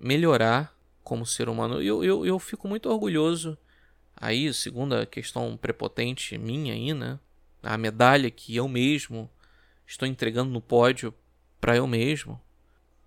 melhorar 0.00 0.76
como 1.04 1.24
ser 1.24 1.48
humano. 1.48 1.80
Eu, 1.80 2.02
eu, 2.02 2.26
eu 2.26 2.38
fico 2.38 2.66
muito 2.66 2.88
orgulhoso. 2.90 3.56
Aí, 4.16 4.52
segunda 4.52 5.06
questão 5.06 5.56
prepotente 5.56 6.36
minha 6.36 6.74
aí, 6.74 6.92
né? 6.92 7.18
A 7.62 7.78
medalha 7.78 8.30
que 8.30 8.56
eu 8.56 8.68
mesmo 8.68 9.30
estou 9.86 10.06
entregando 10.06 10.50
no 10.50 10.60
pódio 10.60 11.14
para 11.60 11.76
eu 11.76 11.86
mesmo, 11.86 12.40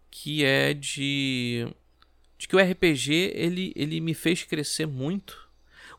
que 0.09 0.45
é 0.45 0.73
de 0.73 1.67
de 2.37 2.47
que 2.49 2.55
o 2.55 2.59
RPG 2.59 3.31
ele, 3.33 3.73
ele 3.75 4.01
me 4.01 4.13
fez 4.13 4.43
crescer 4.43 4.85
muito 4.85 5.44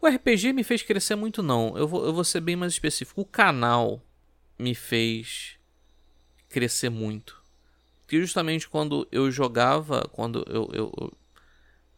o 0.06 0.14
RPG 0.14 0.52
me 0.52 0.62
fez 0.62 0.82
crescer 0.82 1.16
muito, 1.16 1.42
não. 1.42 1.76
Eu 1.76 1.88
vou, 1.88 2.04
eu 2.04 2.12
vou 2.12 2.24
ser 2.24 2.40
bem 2.40 2.56
mais 2.56 2.72
específico. 2.72 3.20
O 3.20 3.24
canal 3.24 4.02
me 4.58 4.74
fez 4.74 5.56
crescer 6.48 6.88
muito. 6.88 7.42
Que 8.06 8.20
justamente 8.20 8.68
quando 8.68 9.06
eu 9.10 9.30
jogava, 9.30 10.08
quando 10.12 10.44
eu, 10.48 10.70
eu, 10.72 10.92
eu 10.96 11.12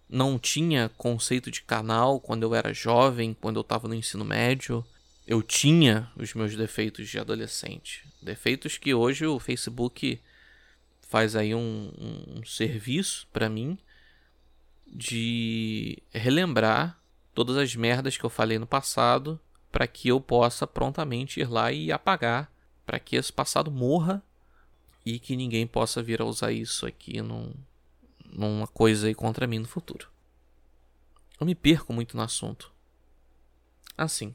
não 0.08 0.38
tinha 0.38 0.88
conceito 0.96 1.50
de 1.50 1.62
canal, 1.62 2.18
quando 2.18 2.42
eu 2.42 2.54
era 2.54 2.72
jovem, 2.72 3.36
quando 3.38 3.56
eu 3.56 3.62
estava 3.62 3.86
no 3.86 3.94
ensino 3.94 4.24
médio, 4.24 4.84
eu 5.26 5.42
tinha 5.42 6.10
os 6.16 6.32
meus 6.32 6.56
defeitos 6.56 7.08
de 7.08 7.18
adolescente. 7.18 8.04
Defeitos 8.22 8.78
que 8.78 8.94
hoje 8.94 9.26
o 9.26 9.38
Facebook 9.38 10.18
faz 11.02 11.36
aí 11.36 11.54
um, 11.54 11.92
um 11.98 12.44
serviço 12.44 13.26
para 13.32 13.48
mim 13.48 13.78
de 14.86 16.02
relembrar 16.12 16.97
todas 17.38 17.56
as 17.56 17.76
merdas 17.76 18.16
que 18.16 18.24
eu 18.24 18.30
falei 18.30 18.58
no 18.58 18.66
passado 18.66 19.38
para 19.70 19.86
que 19.86 20.08
eu 20.08 20.20
possa 20.20 20.66
prontamente 20.66 21.38
ir 21.38 21.48
lá 21.48 21.70
e 21.70 21.92
apagar 21.92 22.52
para 22.84 22.98
que 22.98 23.14
esse 23.14 23.32
passado 23.32 23.70
morra 23.70 24.20
e 25.06 25.20
que 25.20 25.36
ninguém 25.36 25.64
possa 25.64 26.02
vir 26.02 26.20
a 26.20 26.24
usar 26.24 26.50
isso 26.50 26.84
aqui 26.84 27.22
num, 27.22 27.54
numa 28.28 28.66
coisa 28.66 29.06
aí 29.06 29.14
contra 29.14 29.46
mim 29.46 29.60
no 29.60 29.68
futuro. 29.68 30.08
Eu 31.38 31.46
me 31.46 31.54
perco 31.54 31.92
muito 31.92 32.16
no 32.16 32.24
assunto. 32.24 32.72
Assim. 33.96 34.34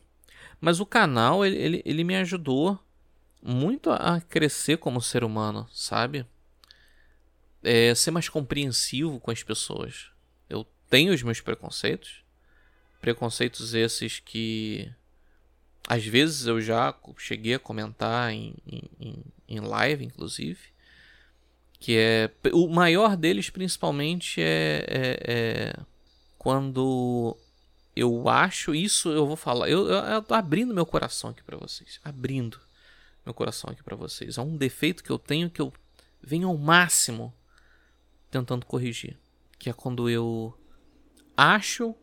Mas 0.61 0.79
o 0.79 0.85
canal, 0.85 1.45
ele, 1.45 1.57
ele, 1.57 1.81
ele 1.83 2.03
me 2.05 2.15
ajudou 2.15 2.79
muito 3.41 3.91
a 3.91 4.21
crescer 4.21 4.77
como 4.77 5.01
ser 5.01 5.25
humano, 5.25 5.67
sabe? 5.73 6.25
É, 7.61 7.93
ser 7.95 8.11
mais 8.11 8.29
compreensivo 8.29 9.19
com 9.19 9.29
as 9.29 9.43
pessoas. 9.43 10.09
Eu 10.49 10.65
tenho 10.89 11.13
os 11.13 11.21
meus 11.21 11.41
preconceitos. 11.41 12.22
Preconceitos 13.03 13.73
esses 13.73 14.19
que 14.19 14.89
às 15.89 16.05
vezes 16.05 16.45
eu 16.47 16.61
já 16.61 16.97
cheguei 17.17 17.55
a 17.55 17.59
comentar 17.59 18.31
em, 18.31 18.55
em, 18.65 19.21
em 19.45 19.59
live, 19.59 20.05
inclusive. 20.05 20.61
Que 21.81 21.97
é. 21.97 22.31
O 22.53 22.69
maior 22.69 23.17
deles, 23.17 23.49
principalmente, 23.49 24.41
é, 24.41 24.85
é, 24.87 25.19
é 25.25 25.73
quando 26.37 27.37
eu 27.93 28.29
acho 28.29 28.73
isso, 28.73 29.09
eu 29.09 29.27
vou 29.27 29.35
falar. 29.35 29.69
Eu, 29.69 29.85
eu, 29.89 29.95
eu 29.95 30.21
tô 30.21 30.33
abrindo 30.33 30.73
meu 30.73 30.85
coração 30.85 31.31
aqui 31.31 31.43
para 31.43 31.57
vocês. 31.57 31.99
Abrindo 32.05 32.57
meu 33.25 33.33
coração 33.33 33.69
aqui 33.69 33.83
para 33.83 33.97
vocês. 33.97 34.37
É 34.37 34.41
um 34.41 34.55
defeito 34.55 35.03
que 35.03 35.09
eu 35.09 35.19
tenho 35.19 35.49
que 35.49 35.61
eu 35.61 35.73
venho 36.21 36.47
ao 36.47 36.57
máximo 36.57 37.33
tentando 38.31 38.65
corrigir. 38.65 39.19
Que 39.59 39.69
é 39.69 39.73
quando 39.73 40.09
eu 40.09 40.57
acho 41.35 41.93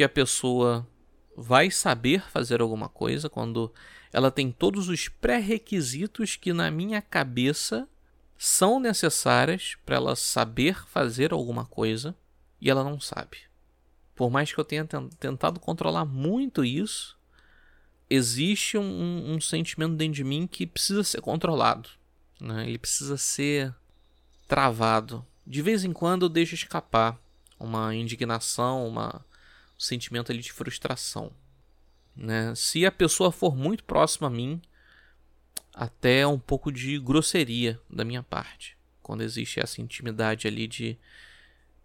que 0.00 0.04
a 0.04 0.08
pessoa 0.08 0.88
vai 1.36 1.70
saber 1.70 2.22
fazer 2.30 2.62
alguma 2.62 2.88
coisa, 2.88 3.28
quando 3.28 3.70
ela 4.10 4.30
tem 4.30 4.50
todos 4.50 4.88
os 4.88 5.08
pré-requisitos 5.08 6.36
que 6.36 6.54
na 6.54 6.70
minha 6.70 7.02
cabeça 7.02 7.86
são 8.38 8.80
necessárias 8.80 9.76
para 9.84 9.96
ela 9.96 10.16
saber 10.16 10.86
fazer 10.86 11.34
alguma 11.34 11.66
coisa 11.66 12.16
e 12.58 12.70
ela 12.70 12.82
não 12.82 12.98
sabe. 12.98 13.36
Por 14.16 14.30
mais 14.30 14.50
que 14.50 14.58
eu 14.58 14.64
tenha 14.64 14.86
tentado 15.18 15.60
controlar 15.60 16.06
muito 16.06 16.64
isso, 16.64 17.18
existe 18.08 18.78
um, 18.78 19.34
um, 19.34 19.38
sentimento 19.38 19.96
dentro 19.96 20.14
de 20.14 20.24
mim 20.24 20.46
que 20.46 20.66
precisa 20.66 21.04
ser 21.04 21.20
controlado. 21.20 21.90
Né? 22.40 22.66
Ele 22.66 22.78
precisa 22.78 23.18
ser 23.18 23.74
travado. 24.48 25.26
De 25.46 25.60
vez 25.60 25.84
em 25.84 25.92
quando 25.92 26.24
eu 26.24 26.30
deixo 26.30 26.54
escapar 26.54 27.20
uma 27.58 27.94
indignação, 27.94 28.88
uma, 28.88 29.22
um 29.29 29.29
sentimento 29.80 30.30
ali 30.30 30.40
de 30.40 30.52
frustração. 30.52 31.32
Né? 32.14 32.54
Se 32.54 32.84
a 32.84 32.92
pessoa 32.92 33.32
for 33.32 33.56
muito 33.56 33.82
próxima 33.84 34.28
a 34.28 34.30
mim, 34.30 34.60
até 35.72 36.26
um 36.26 36.38
pouco 36.38 36.70
de 36.70 36.98
grosseria 36.98 37.80
da 37.88 38.04
minha 38.04 38.22
parte. 38.22 38.76
Quando 39.02 39.22
existe 39.22 39.58
essa 39.58 39.80
intimidade 39.80 40.46
ali 40.46 40.66
de 40.66 40.98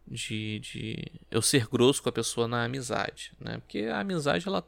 de, 0.07 0.59
de 0.59 1.11
eu 1.31 1.41
ser 1.41 1.65
grosso 1.65 2.03
com 2.03 2.09
a 2.09 2.11
pessoa 2.11 2.47
na 2.47 2.63
amizade, 2.63 3.31
né? 3.39 3.57
Porque 3.57 3.85
a 3.85 4.01
amizade 4.01 4.47
ela 4.47 4.63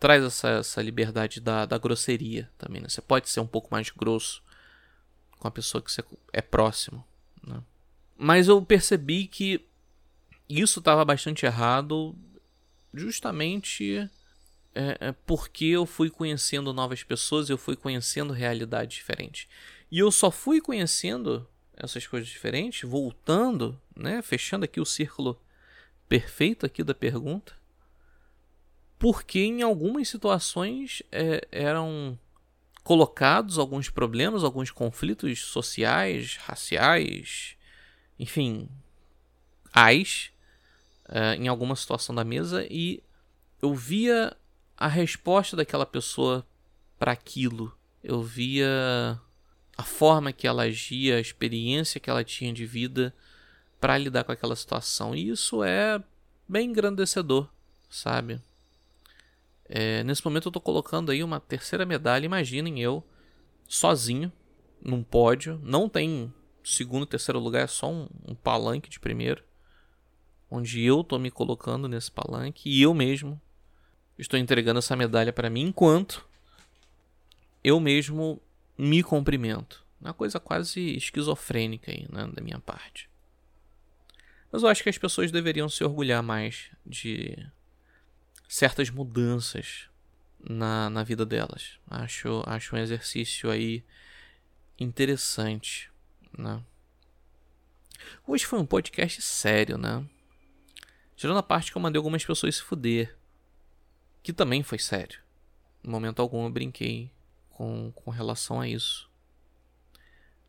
traz 0.00 0.24
essa, 0.24 0.48
essa 0.48 0.82
liberdade 0.82 1.40
da, 1.40 1.64
da 1.64 1.78
grosseria 1.78 2.50
também, 2.58 2.82
né? 2.82 2.88
Você 2.88 3.00
pode 3.00 3.28
ser 3.28 3.38
um 3.38 3.46
pouco 3.46 3.68
mais 3.70 3.90
grosso 3.90 4.42
com 5.38 5.46
a 5.46 5.52
pessoa 5.52 5.80
que 5.80 5.92
você 5.92 6.02
é 6.32 6.42
próximo, 6.42 7.04
né? 7.46 7.62
Mas 8.18 8.48
eu 8.48 8.60
percebi 8.60 9.28
que 9.28 9.64
isso 10.48 10.80
estava 10.80 11.04
bastante 11.04 11.46
errado 11.46 12.16
justamente 12.92 14.08
é, 14.74 14.98
é, 15.00 15.12
porque 15.12 15.64
eu 15.64 15.86
fui 15.86 16.10
conhecendo 16.10 16.72
novas 16.72 17.02
pessoas, 17.02 17.48
eu 17.48 17.56
fui 17.56 17.74
conhecendo 17.74 18.32
realidades 18.32 18.96
diferentes. 18.96 19.48
E 19.90 19.98
eu 19.98 20.12
só 20.12 20.30
fui 20.30 20.60
conhecendo 20.60 21.48
essas 21.74 22.06
coisas 22.06 22.28
diferentes, 22.28 22.88
voltando, 22.88 23.80
né, 23.94 24.20
fechando 24.22 24.64
aqui 24.64 24.80
o 24.80 24.84
círculo 24.84 25.40
perfeito 26.08 26.66
aqui 26.66 26.84
da 26.84 26.94
pergunta, 26.94 27.54
porque 28.98 29.40
em 29.40 29.62
algumas 29.62 30.08
situações 30.08 31.02
é, 31.10 31.46
eram 31.50 32.18
colocados 32.84 33.58
alguns 33.58 33.90
problemas, 33.90 34.44
alguns 34.44 34.70
conflitos 34.70 35.40
sociais, 35.40 36.36
raciais, 36.36 37.56
enfim, 38.18 38.68
ais, 39.72 40.30
é, 41.08 41.34
em 41.36 41.48
alguma 41.48 41.76
situação 41.76 42.14
da 42.14 42.24
mesa 42.24 42.66
e 42.70 43.02
eu 43.62 43.74
via 43.74 44.36
a 44.76 44.88
resposta 44.88 45.56
daquela 45.56 45.86
pessoa 45.86 46.46
para 46.98 47.12
aquilo. 47.12 47.76
Eu 48.02 48.22
via 48.22 49.20
a 49.76 49.82
forma 49.82 50.32
que 50.32 50.46
ela 50.46 50.64
agia, 50.64 51.16
a 51.16 51.20
experiência 51.20 52.00
que 52.00 52.10
ela 52.10 52.24
tinha 52.24 52.52
de 52.52 52.66
vida 52.66 53.14
para 53.80 53.98
lidar 53.98 54.24
com 54.24 54.32
aquela 54.32 54.56
situação. 54.56 55.14
E 55.14 55.28
isso 55.28 55.62
é 55.62 56.02
bem 56.48 56.70
engrandecedor, 56.70 57.48
sabe? 57.88 58.40
É, 59.68 60.04
nesse 60.04 60.24
momento 60.24 60.46
eu 60.46 60.50
estou 60.50 60.62
colocando 60.62 61.10
aí 61.10 61.22
uma 61.24 61.40
terceira 61.40 61.84
medalha. 61.84 62.26
Imaginem 62.26 62.80
eu 62.80 63.04
sozinho 63.68 64.30
num 64.82 65.02
pódio. 65.02 65.60
Não 65.62 65.88
tem 65.88 66.32
segundo, 66.62 67.06
terceiro 67.06 67.38
lugar, 67.38 67.64
é 67.64 67.66
só 67.66 67.90
um, 67.90 68.08
um 68.26 68.34
palanque 68.34 68.88
de 68.88 68.98
primeiro. 68.98 69.42
Onde 70.50 70.82
eu 70.82 71.00
estou 71.00 71.18
me 71.18 71.30
colocando 71.30 71.88
nesse 71.88 72.10
palanque 72.10 72.68
e 72.68 72.82
eu 72.82 72.94
mesmo 72.94 73.40
estou 74.18 74.38
entregando 74.38 74.78
essa 74.78 74.96
medalha 74.96 75.32
para 75.32 75.50
mim 75.50 75.62
enquanto 75.62 76.26
eu 77.62 77.80
mesmo 77.80 78.40
me 78.78 79.02
cumprimento. 79.02 79.84
Uma 80.00 80.14
coisa 80.14 80.38
quase 80.38 80.96
esquizofrênica 80.96 81.90
aí, 81.90 82.06
né, 82.10 82.30
da 82.32 82.40
minha 82.40 82.60
parte. 82.60 83.10
Mas 84.52 84.62
eu 84.62 84.68
acho 84.68 84.82
que 84.82 84.88
as 84.88 84.98
pessoas 84.98 85.32
deveriam 85.32 85.68
se 85.68 85.82
orgulhar 85.82 86.22
mais 86.22 86.70
de 86.84 87.36
certas 88.48 88.88
mudanças 88.90 89.88
na, 90.38 90.88
na 90.90 91.02
vida 91.02 91.26
delas. 91.26 91.78
Acho, 91.90 92.42
acho 92.46 92.76
um 92.76 92.78
exercício 92.78 93.50
aí 93.50 93.84
interessante, 94.78 95.90
né? 96.36 96.62
Hoje 98.26 98.44
foi 98.44 98.58
um 98.58 98.66
podcast 98.66 99.20
sério, 99.22 99.76
né? 99.76 100.06
Tirando 101.16 101.38
a 101.38 101.42
parte 101.42 101.72
que 101.72 101.78
eu 101.78 101.82
mandei 101.82 101.98
algumas 101.98 102.24
pessoas 102.24 102.56
se 102.56 102.62
fuder. 102.62 103.16
Que 104.22 104.32
também 104.32 104.62
foi 104.62 104.78
sério. 104.78 105.20
No 105.82 105.90
momento 105.90 106.20
algum 106.20 106.44
eu 106.44 106.50
brinquei 106.50 107.10
com, 107.50 107.90
com 107.94 108.10
relação 108.10 108.60
a 108.60 108.68
isso. 108.68 109.08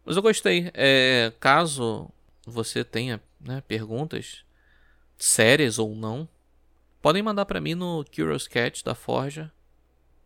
Mas 0.04 0.16
eu 0.16 0.22
gostei. 0.22 0.70
É, 0.74 1.32
caso 1.40 2.10
você 2.46 2.84
tenha 2.84 3.22
né, 3.40 3.62
perguntas, 3.68 4.44
sérias 5.18 5.80
ou 5.80 5.96
não, 5.96 6.28
podem 7.02 7.24
mandar 7.24 7.46
para 7.46 7.62
mim 7.62 7.76
no 7.76 8.06
Curious 8.06 8.48
Cat 8.48 8.84
da 8.84 8.96
Forja. 8.96 9.52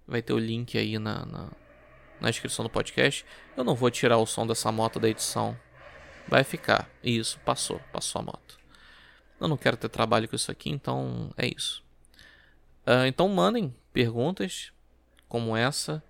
Vai 0.07 0.21
ter 0.21 0.33
o 0.33 0.39
link 0.39 0.77
aí 0.77 0.97
na, 0.97 1.25
na, 1.25 1.49
na 2.19 2.29
descrição 2.29 2.63
do 2.63 2.69
podcast. 2.69 3.25
Eu 3.55 3.63
não 3.63 3.75
vou 3.75 3.91
tirar 3.91 4.17
o 4.17 4.25
som 4.25 4.45
dessa 4.45 4.71
moto 4.71 4.99
da 4.99 5.09
edição. 5.09 5.57
Vai 6.27 6.43
ficar. 6.43 6.89
Isso, 7.03 7.39
passou. 7.39 7.79
Passou 7.91 8.21
a 8.21 8.25
moto. 8.25 8.60
Eu 9.41 9.47
não 9.47 9.57
quero 9.57 9.75
ter 9.75 9.89
trabalho 9.89 10.29
com 10.29 10.35
isso 10.35 10.51
aqui, 10.51 10.69
então 10.69 11.33
é 11.35 11.47
isso. 11.47 11.83
Uh, 12.85 13.07
então 13.07 13.27
mandem 13.27 13.75
perguntas 13.91 14.71
como 15.27 15.57
essa. 15.57 16.03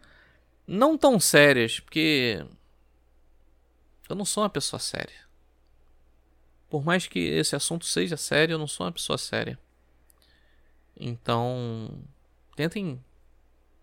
Não 0.67 0.98
tão 0.98 1.17
sérias, 1.17 1.80
porque 1.80 2.46
eu 4.10 4.15
não 4.17 4.26
sou 4.26 4.44
uma 4.44 4.50
pessoa 4.50 4.82
séria. 4.82 5.22
Por 6.70 6.84
mais 6.84 7.08
que 7.08 7.20
esse 7.20 7.56
assunto 7.56 7.86
seja 7.86 8.17
sério, 8.17 8.56
eu 8.56 8.60
não 8.60 8.67
sou 8.67 8.86
uma 8.86 8.91
pessoa 8.91 9.17
séria. 9.17 9.58
Então, 11.00 11.89
tentem 12.56 13.02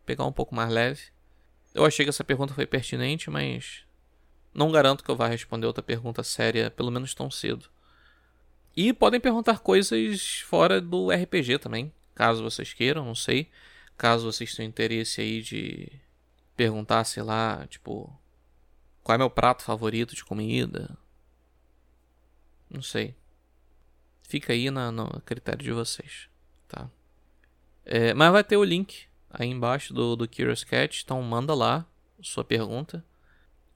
pegar 0.05 0.27
um 0.27 0.33
pouco 0.33 0.55
mais 0.55 0.71
leve. 0.71 1.05
Eu 1.75 1.87
achei 1.87 2.05
que 2.05 2.11
essa 2.11 2.25
pergunta 2.25 2.53
foi 2.53 2.67
pertinente, 2.67 3.31
mas 3.31 3.83
não 4.53 4.71
garanto 4.71 5.03
que 5.03 5.11
eu 5.11 5.17
vá 5.17 5.27
responder 5.27 5.67
outra 5.67 5.83
pergunta 5.83 6.23
séria, 6.23 6.71
pelo 6.71 6.91
menos 6.91 7.15
tão 7.15 7.31
cedo. 7.31 7.71
E 8.81 8.93
podem 8.93 9.19
perguntar 9.19 9.59
coisas 9.59 10.39
fora 10.47 10.81
do 10.81 11.11
RPG 11.11 11.59
também, 11.59 11.93
caso 12.15 12.45
vocês 12.45 12.73
queiram, 12.73 13.05
não 13.05 13.13
sei. 13.13 13.51
Caso 13.97 14.31
vocês 14.31 14.55
tenham 14.55 14.69
interesse 14.69 15.21
aí 15.21 15.43
de 15.43 15.91
perguntar, 16.57 17.03
sei 17.03 17.25
lá, 17.25 17.67
tipo, 17.67 18.17
qual 19.03 19.17
é 19.17 19.19
meu 19.19 19.29
prato 19.29 19.65
favorito 19.65 20.15
de 20.15 20.25
comida? 20.25 20.97
Não 22.71 22.81
sei. 22.81 23.17
Fica 24.23 24.53
aí 24.53 24.71
na, 24.71 24.93
no 24.93 25.09
critério 25.23 25.65
de 25.65 25.73
vocês, 25.73 26.29
tá? 26.69 26.89
É, 27.85 28.15
mas 28.15 28.31
vai 28.31 28.45
ter 28.45 28.57
o 28.57 28.63
link 28.63 29.09
aí 29.29 29.49
embaixo 29.49 29.93
do, 29.93 30.15
do 30.15 30.29
Curious 30.29 30.63
Cat, 30.63 31.03
então 31.03 31.21
manda 31.21 31.53
lá 31.53 31.85
sua 32.23 32.45
pergunta. 32.45 33.05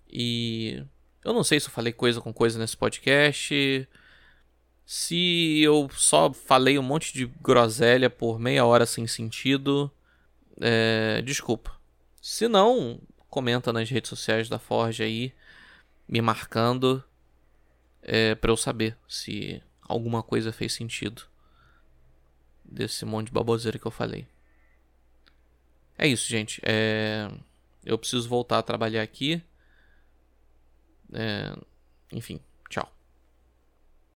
E 0.08 0.84
eu 1.24 1.32
não 1.32 1.42
sei 1.42 1.58
se 1.58 1.66
eu 1.66 1.72
falei 1.72 1.92
coisa 1.92 2.20
com 2.20 2.32
coisa 2.32 2.56
nesse 2.56 2.76
podcast. 2.76 3.88
Se 4.84 5.60
eu 5.62 5.88
só 5.92 6.32
falei 6.32 6.78
um 6.78 6.82
monte 6.82 7.12
de 7.14 7.26
groselha 7.26 8.10
por 8.10 8.38
meia 8.38 8.64
hora 8.64 8.84
sem 8.84 9.06
sentido. 9.06 9.90
É, 10.60 11.22
desculpa. 11.22 11.72
Se 12.20 12.46
não, 12.48 13.00
comenta 13.28 13.72
nas 13.72 13.88
redes 13.88 14.08
sociais 14.08 14.48
da 14.48 14.58
Forge 14.58 15.02
aí, 15.02 15.32
me 16.06 16.20
marcando 16.20 17.02
é, 18.02 18.34
para 18.34 18.50
eu 18.50 18.56
saber 18.56 18.96
se 19.08 19.62
alguma 19.80 20.22
coisa 20.22 20.52
fez 20.52 20.72
sentido 20.72 21.22
desse 22.64 23.04
monte 23.04 23.26
de 23.26 23.32
baboseira 23.32 23.78
que 23.78 23.86
eu 23.86 23.90
falei. 23.90 24.26
É 25.96 26.06
isso, 26.06 26.28
gente. 26.28 26.60
É... 26.64 27.30
Eu 27.84 27.98
preciso 27.98 28.28
voltar 28.28 28.58
a 28.58 28.62
trabalhar 28.62 29.02
aqui. 29.02 29.42
É... 31.12 31.54
Enfim, 32.12 32.40